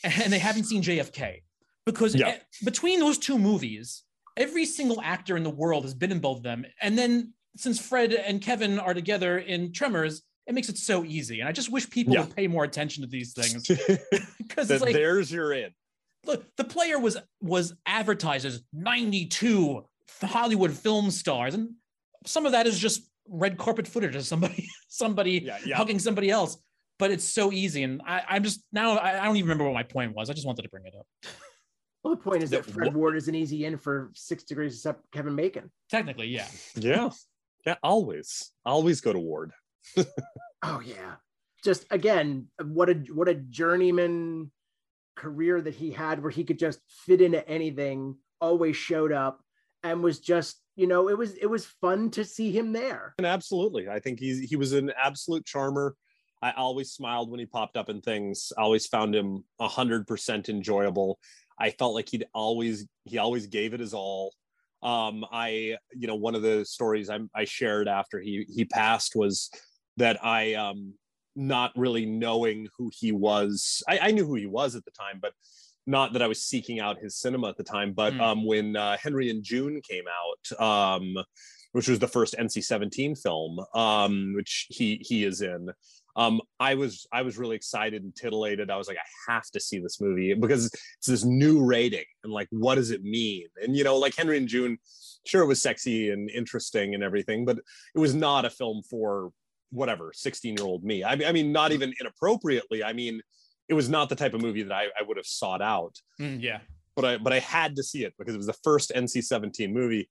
[0.04, 1.42] and they haven't seen JFK
[1.86, 2.38] because yeah.
[2.64, 4.04] between those two movies,
[4.38, 6.66] every single actor in the world has been in both of them.
[6.82, 11.40] And then since Fred and Kevin are together in Tremors, it makes it so easy.
[11.40, 12.22] And I just wish people yeah.
[12.22, 13.68] would pay more attention to these things.
[14.38, 15.72] Because like, there's your in.
[16.26, 19.86] Look, the player was was advertised as 92
[20.22, 21.72] Hollywood film stars, and
[22.26, 25.76] some of that is just red carpet footage of somebody somebody yeah, yeah.
[25.78, 26.58] hugging somebody else.
[26.98, 29.74] But it's so easy, and I, am just now I, I don't even remember what
[29.74, 30.30] my point was.
[30.30, 31.06] I just wanted to bring it up.
[32.06, 35.12] Well, the point is that Fred Ward is an easy in for six degrees except
[35.12, 35.72] Kevin Bacon.
[35.90, 36.48] Technically, yeah.
[36.76, 37.10] Yeah.
[37.66, 37.78] Yeah.
[37.82, 38.52] Always.
[38.64, 39.52] Always go to Ward.
[40.62, 41.16] oh yeah.
[41.64, 44.52] Just again, what a what a journeyman
[45.16, 49.42] career that he had where he could just fit into anything, always showed up
[49.84, 53.14] and was just, you know, it was it was fun to see him there.
[53.18, 53.90] And absolutely.
[53.90, 55.96] I think he's he was an absolute charmer.
[56.42, 58.52] I always smiled when he popped up in things.
[58.58, 61.20] I always found him a hundred percent enjoyable.
[61.58, 64.34] I felt like he'd always he always gave it his all.
[64.84, 69.16] Um, I you know one of the stories I, I shared after he he passed
[69.16, 69.50] was
[69.98, 70.94] that I um,
[71.36, 73.84] not really knowing who he was.
[73.88, 75.34] I, I, knew who he was at the time, but
[75.86, 77.94] not that I was seeking out his cinema at the time.
[77.94, 78.22] But mm.
[78.22, 81.16] um, when uh, Henry and June came out, um,
[81.74, 85.70] which was the first NC-17 film, um, which he he is in,
[86.16, 88.72] um, I was I was really excited and titillated.
[88.72, 92.32] I was like, I have to see this movie because it's this new rating and
[92.32, 93.48] like, what does it mean?
[93.62, 94.78] And you know, like Henry and June,
[95.26, 97.58] sure, it was sexy and interesting and everything, but
[97.94, 99.32] it was not a film for
[99.72, 101.04] whatever 16 year old me.
[101.04, 102.84] I mean, I mean, not even inappropriately.
[102.84, 103.22] I mean,
[103.68, 105.96] it was not the type of movie that I, I would have sought out.
[106.20, 106.60] Mm, yeah.
[106.96, 110.10] But I but I had to see it because it was the first NC-17 movie,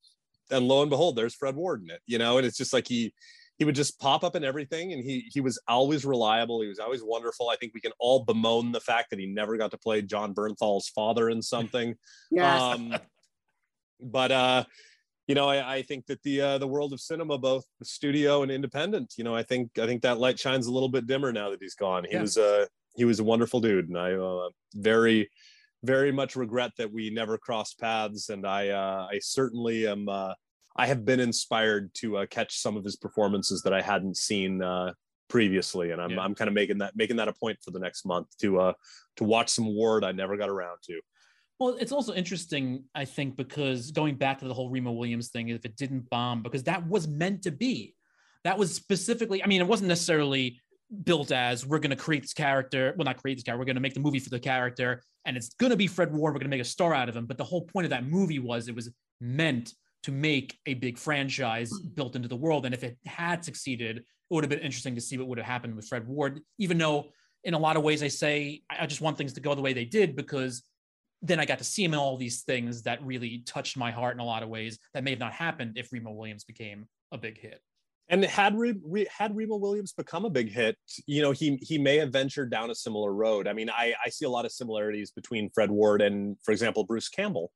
[0.50, 2.00] and lo and behold, there's Fred Ward in it.
[2.06, 3.14] You know, and it's just like he
[3.58, 6.78] he would just pop up in everything and he he was always reliable he was
[6.78, 9.78] always wonderful i think we can all bemoan the fact that he never got to
[9.78, 11.94] play jon bernthal's father in something
[12.30, 12.60] yes.
[12.60, 12.94] um
[14.00, 14.64] but uh
[15.26, 18.42] you know I, I think that the uh the world of cinema both the studio
[18.42, 21.32] and independent you know i think i think that light shines a little bit dimmer
[21.32, 22.20] now that he's gone he yeah.
[22.20, 22.66] was uh
[22.96, 25.30] he was a wonderful dude and i uh very
[25.82, 30.32] very much regret that we never crossed paths and i uh i certainly am uh
[30.76, 34.60] I have been inspired to uh, catch some of his performances that I hadn't seen
[34.60, 34.92] uh,
[35.28, 36.20] previously, and I'm yeah.
[36.20, 38.72] I'm kind of making that making that a point for the next month to uh
[39.16, 41.00] to watch some Ward I never got around to.
[41.58, 45.48] Well, it's also interesting, I think, because going back to the whole Remo Williams thing,
[45.48, 47.94] if it didn't bomb, because that was meant to be,
[48.42, 49.42] that was specifically.
[49.42, 50.60] I mean, it wasn't necessarily
[51.04, 52.94] built as we're going to create this character.
[52.96, 53.58] Well, not create this character.
[53.58, 56.12] We're going to make the movie for the character, and it's going to be Fred
[56.12, 56.34] Ward.
[56.34, 57.26] We're going to make a star out of him.
[57.26, 58.90] But the whole point of that movie was it was
[59.20, 61.88] meant to make a big franchise hmm.
[61.94, 62.66] built into the world.
[62.66, 65.46] And if it had succeeded, it would have been interesting to see what would have
[65.46, 67.10] happened with Fred Ward, even though
[67.44, 69.72] in a lot of ways I say I just want things to go the way
[69.72, 70.62] they did because
[71.24, 74.14] then I got to see him in all these things that really touched my heart
[74.14, 77.18] in a lot of ways that may have not happened if Remo Williams became a
[77.18, 77.60] big hit.
[78.10, 81.96] And had Re- had Remo Williams become a big hit, you know, he he may
[81.96, 83.48] have ventured down a similar road.
[83.48, 86.84] I mean, I I see a lot of similarities between Fred Ward and, for example,
[86.84, 87.50] Bruce Campbell.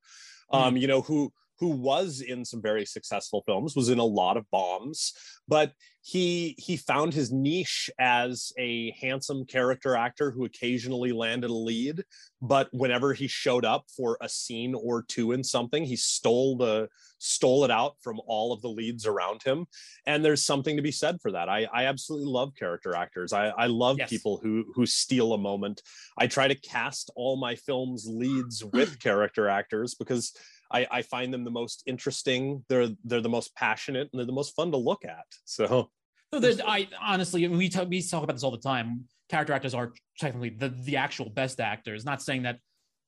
[0.51, 0.67] Mm-hmm.
[0.67, 4.37] Um, you know, who who was in some very successful films, was in a lot
[4.37, 5.13] of bombs,
[5.47, 11.53] but he he found his niche as a handsome character actor who occasionally landed a
[11.53, 12.03] lead,
[12.41, 16.87] but whenever he showed up for a scene or two in something, he stole the
[17.19, 19.65] stole it out from all of the leads around him.
[20.05, 21.49] And there's something to be said for that.
[21.49, 23.33] I, I absolutely love character actors.
[23.33, 24.09] I, I love yes.
[24.09, 25.81] people who who steal a moment.
[26.17, 30.33] I try to cast all my films leads with character actors because
[30.71, 32.63] I, I find them the most interesting.
[32.69, 35.25] They're they're the most passionate and they're the most fun to look at.
[35.45, 35.89] So,
[36.31, 39.05] so I honestly we talk we talk about this all the time.
[39.29, 42.05] Character actors are technically the the actual best actors.
[42.05, 42.59] Not saying that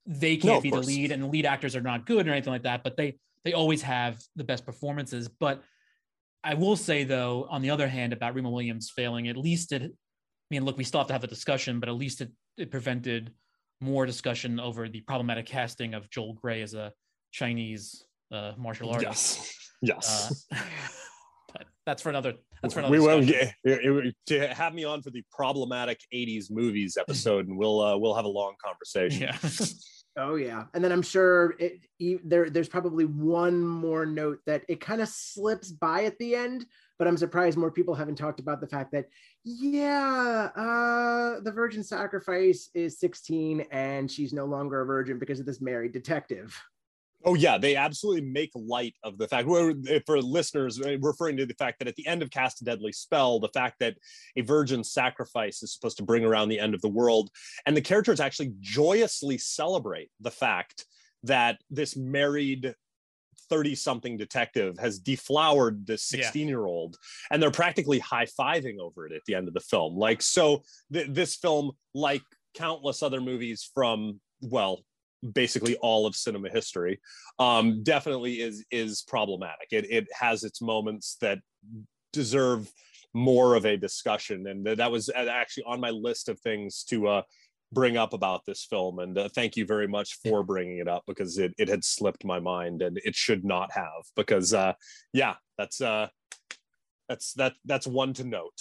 [0.05, 0.85] they can't no, be course.
[0.85, 3.53] the lead and lead actors are not good or anything like that, but they they
[3.53, 5.27] always have the best performances.
[5.27, 5.61] But
[6.43, 9.83] I will say though, on the other hand, about Remo Williams failing, at least it.
[9.83, 12.71] I mean, look, we still have to have a discussion, but at least it, it
[12.71, 13.31] prevented
[13.79, 16.91] more discussion over the problematic casting of Joel Grey as a
[17.31, 19.39] Chinese uh, martial artist.
[19.39, 19.57] Yes.
[19.81, 20.45] Yes.
[20.51, 20.57] Uh,
[21.53, 22.33] but that's for another.
[22.61, 22.91] That's for another.
[22.91, 27.47] we will get it- it- to have me on for the problematic 80s movies episode
[27.47, 29.37] and we'll uh, we'll have a long conversation Yeah.
[30.17, 34.63] Oh yeah, and then I'm sure it, e- there there's probably one more note that
[34.67, 36.65] it kind of slips by at the end,
[36.99, 39.05] but I'm surprised more people haven't talked about the fact that
[39.45, 45.45] yeah, uh, the virgin sacrifice is 16 and she's no longer a virgin because of
[45.45, 46.61] this married detective.
[47.23, 49.47] Oh yeah, they absolutely make light of the fact.
[50.05, 52.91] For listeners, uh, referring to the fact that at the end of Cast a Deadly
[52.91, 53.97] Spell, the fact that
[54.35, 57.29] a virgin sacrifice is supposed to bring around the end of the world,
[57.65, 60.85] and the characters actually joyously celebrate the fact
[61.23, 62.73] that this married
[63.49, 66.97] 30 something detective has deflowered this 16 year old
[67.29, 71.07] and they're practically high-fiving over it at the end of the film like so th-
[71.09, 72.21] this film like
[72.53, 74.83] countless other movies from well
[75.33, 76.99] basically all of cinema history
[77.37, 79.67] um definitely is is problematic.
[79.71, 81.39] It, it has its moments that
[82.11, 82.71] deserve
[83.13, 84.47] more of a discussion.
[84.47, 87.21] And that was uh, actually on my list of things to uh
[87.73, 88.99] bring up about this film.
[88.99, 92.25] And uh, thank you very much for bringing it up because it, it had slipped
[92.25, 94.73] my mind and it should not have because uh
[95.13, 96.07] yeah that's uh
[97.07, 98.59] that's that that's one to note.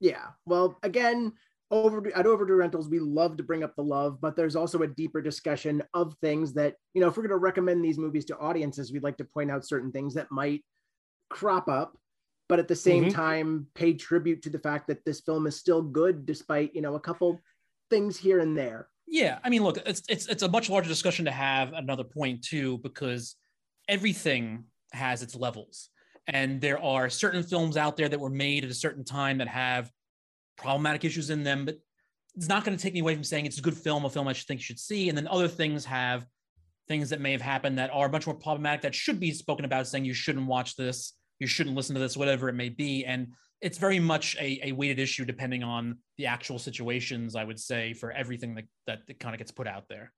[0.00, 0.26] Yeah.
[0.44, 1.32] Well, again,
[1.70, 4.86] over at Overdue Rentals, we love to bring up the love, but there's also a
[4.88, 8.38] deeper discussion of things that, you know, if we're going to recommend these movies to
[8.38, 10.64] audiences, we'd like to point out certain things that might
[11.30, 11.98] crop up,
[12.48, 13.10] but at the same Mhm.
[13.10, 16.94] time, pay tribute to the fact that this film is still good despite, you know,
[16.96, 17.40] a couple
[17.90, 18.90] things here and there.
[19.06, 22.42] Yeah, I mean, look, it's it's it's a much larger discussion to have another point
[22.42, 23.36] too, because
[23.88, 25.90] everything has its levels,
[26.26, 29.46] and there are certain films out there that were made at a certain time that
[29.48, 29.92] have
[30.56, 31.78] problematic issues in them, but
[32.34, 34.28] it's not going to take me away from saying it's a good film, a film
[34.28, 36.26] I should think you should see, and then other things have
[36.88, 39.86] things that may have happened that are much more problematic that should be spoken about,
[39.86, 43.28] saying you shouldn't watch this, you shouldn't listen to this, whatever it may be, and
[43.60, 47.92] it's very much a, a weighted issue depending on the actual situations i would say
[47.92, 50.12] for everything that that, that kind of gets put out there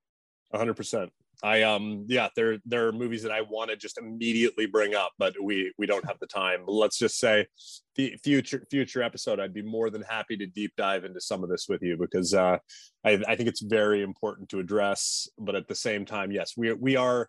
[0.54, 1.08] 100%
[1.44, 5.12] i um yeah there there are movies that i want to just immediately bring up
[5.18, 6.64] but we we don't have the time.
[6.66, 7.46] Let's just say
[7.94, 11.48] the future future episode i'd be more than happy to deep dive into some of
[11.48, 12.58] this with you because uh
[13.04, 16.72] i, I think it's very important to address but at the same time yes we
[16.72, 17.28] we are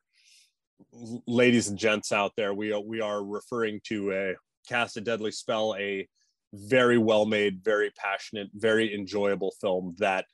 [1.27, 2.53] ladies and gents out there.
[2.53, 4.33] We are we are referring to a
[4.67, 6.07] cast a deadly spell a
[6.53, 10.25] very well made very passionate very enjoyable film that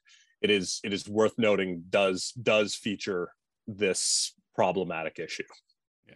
[0.45, 3.31] it is it is worth noting does does feature
[3.67, 5.43] this problematic issue
[6.07, 6.13] Yeah,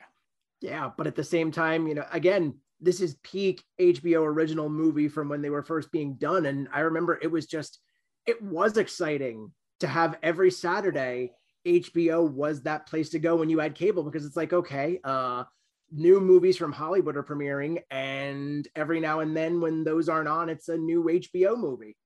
[0.62, 5.10] Yeah, but at the same time, you know, again, this is peak HBO original movie
[5.10, 6.46] from when they were first being done.
[6.46, 7.80] And I remember it was just,
[8.26, 11.32] it was exciting to have every Saturday
[11.68, 15.44] HBO was that place to go when you had cable because it's like, okay, uh,
[15.92, 20.50] new movies from Hollywood are premiering, and every now and then when those aren't on,
[20.50, 21.98] it's a new HBO movie.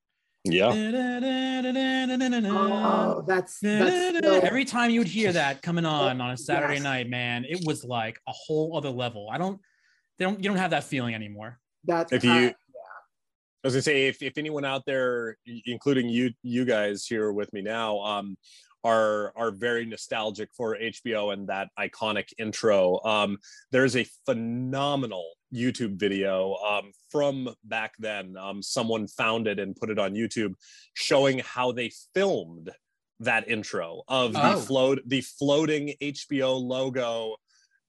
[0.46, 0.72] Yeah
[2.46, 6.76] Oh, that's that's still- Every time you would hear that coming on on a Saturday
[6.76, 6.84] Yes.
[6.84, 9.30] night, man, it was like a whole other level.
[9.32, 9.60] I don't,
[10.20, 11.60] they don't, you don't have that feeling anymore.
[11.86, 12.52] that's if you uh,
[13.64, 17.52] I was gonna say if, if anyone out there, including you you guys here with
[17.54, 18.38] me now, um,
[18.84, 23.00] are are very nostalgic for HBO and that iconic intro.
[23.06, 23.38] Um,
[23.72, 28.36] there's a phenomenal YouTube video um, from back then.
[28.38, 30.54] Um, someone found it and put it on YouTube,
[30.94, 32.70] showing how they filmed
[33.20, 34.60] that intro of the Oh.
[34.60, 37.36] float the floating HBO logo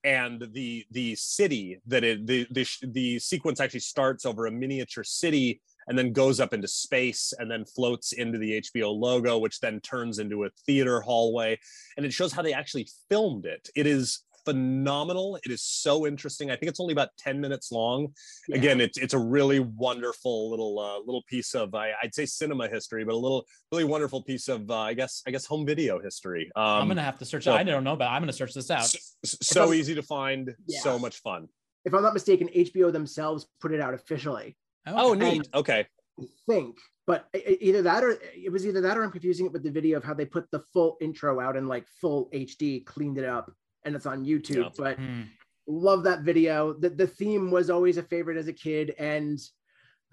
[0.04, 5.02] and the the city that it the the, the sequence actually starts over a miniature
[5.02, 9.60] city and then goes up into space and then floats into the HBO logo which
[9.60, 11.58] then turns into a theater hallway
[11.96, 16.50] and it shows how they actually filmed it it is phenomenal it is so interesting
[16.50, 18.08] i think it's only about 10 minutes long
[18.48, 18.56] yeah.
[18.56, 22.68] again it's it's a really wonderful little uh, little piece of I, i'd say cinema
[22.68, 25.98] history but a little really wonderful piece of uh, i guess i guess home video
[26.00, 27.44] history um I'm gonna have to search.
[27.44, 28.84] so- I don't know, but I'm gonna search this out.
[28.86, 30.80] so, so easy to find Yeah.
[30.80, 31.48] so much fun
[31.84, 34.56] if I'm not mistaken, HBO themselves put it out officially.
[34.86, 35.30] oh Okay.
[35.38, 35.86] neat okay
[36.20, 39.64] I think, but either that or it was either that or I'm confusing it with
[39.64, 43.18] the video of how they put the full intro out in like full HD, cleaned
[43.18, 43.50] it up,
[43.84, 44.56] and it's on YouTube.
[44.56, 44.68] Yeah.
[44.76, 45.22] But Hmm.
[45.66, 46.72] love that video.
[46.74, 48.94] The, the theme was always a favorite as a kid.
[48.98, 49.38] And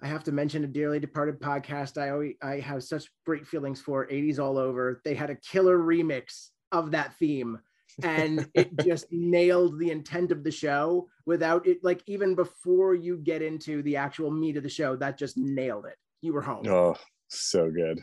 [0.02, 2.00] I have to mention a dearly departed podcast.
[2.00, 5.00] I always I have such great feelings for 80s all over.
[5.04, 7.58] They had a killer remix of that theme.
[8.02, 13.18] and it just nailed the intent of the show without it like even before you
[13.18, 16.66] get into the actual meat of the show that just nailed it you were home
[16.66, 16.96] oh
[17.28, 18.00] so good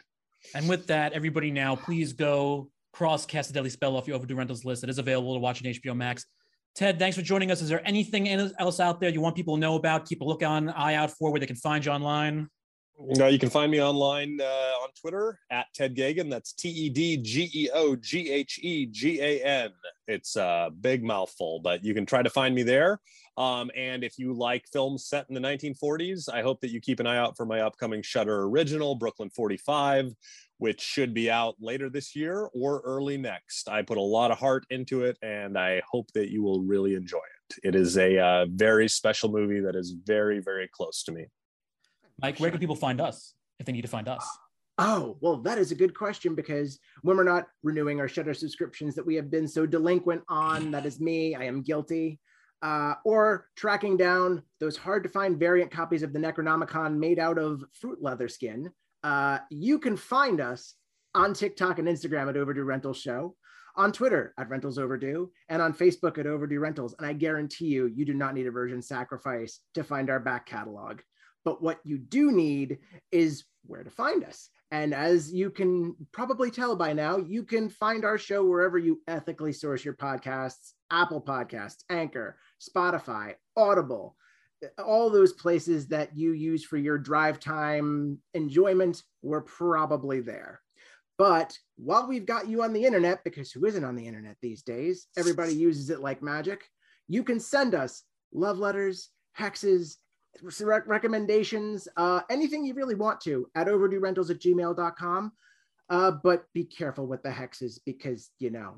[0.54, 4.36] And with that, everybody now, please go cross cast a deadly spell off your overdue
[4.36, 4.84] rentals list.
[4.84, 6.26] It is available to watch on HBO Max.
[6.76, 7.62] Ted, thanks for joining us.
[7.62, 10.08] Is there anything else out there you want people to know about?
[10.08, 12.48] Keep a look on eye out for where they can find you online.
[13.02, 16.30] No, you can find me online uh, on Twitter at Ted Geoghegan.
[16.30, 19.70] That's T E D G E O G H E G A N.
[20.08, 23.00] It's a big mouthful, but you can try to find me there.
[23.38, 27.00] Um, and if you like films set in the 1940s, I hope that you keep
[27.00, 30.14] an eye out for my upcoming Shudder original, Brooklyn 45,
[30.58, 33.70] which should be out later this year or early next.
[33.70, 36.96] I put a lot of heart into it, and I hope that you will really
[36.96, 37.60] enjoy it.
[37.64, 41.28] It is a uh, very special movie that is very, very close to me.
[42.22, 44.28] Mike, where can people find us if they need to find us?
[44.78, 48.96] Oh, well, that is a good question because when we're not renewing our Shudder subscriptions
[48.96, 52.20] that we have been so delinquent on, that is me, I am guilty,
[52.62, 57.38] uh, or tracking down those hard to find variant copies of the Necronomicon made out
[57.38, 58.72] of fruit leather skin,
[59.04, 60.76] uh, you can find us
[61.14, 63.36] on TikTok and Instagram at Overdue Rentals Show,
[63.76, 66.96] on Twitter at Rentals Overdue, and on Facebook at Overdue Rentals.
[66.98, 70.46] And I guarantee you, you do not need a virgin sacrifice to find our back
[70.46, 71.00] catalog.
[71.46, 72.80] But what you do need
[73.12, 74.50] is where to find us.
[74.72, 79.02] And as you can probably tell by now, you can find our show wherever you
[79.08, 84.16] ethically source your podcasts Apple Podcasts, Anchor, Spotify, Audible,
[84.84, 89.04] all those places that you use for your drive time enjoyment.
[89.22, 90.62] We're probably there.
[91.18, 94.64] But while we've got you on the internet, because who isn't on the internet these
[94.64, 95.08] days?
[95.18, 96.64] Everybody uses it like magic.
[97.08, 99.96] You can send us love letters, hexes,
[100.86, 105.32] recommendations, uh, anything you really want to at overduerentals at gmail.com.
[105.90, 108.76] Uh, but be careful with the hexes because, you know,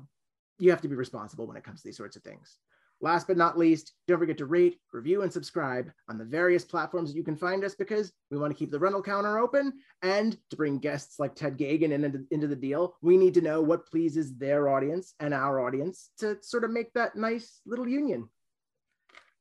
[0.58, 2.56] you have to be responsible when it comes to these sorts of things.
[3.02, 7.10] Last but not least, don't forget to rate, review, and subscribe on the various platforms
[7.10, 9.72] that you can find us because we want to keep the rental counter open.
[10.02, 13.60] And to bring guests like Ted Geoghegan into, into the deal, we need to know
[13.60, 18.28] what pleases their audience and our audience to sort of make that nice little union.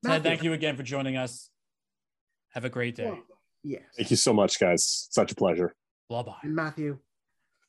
[0.03, 1.50] Ted, thank you again for joining us.
[2.53, 3.21] Have a great day.
[3.63, 3.83] yes.
[3.97, 5.07] Thank you so much, guys.
[5.11, 5.73] Such a pleasure.
[6.09, 6.35] Bye bye.
[6.43, 6.99] Matthew,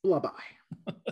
[0.04, 0.92] bye bye.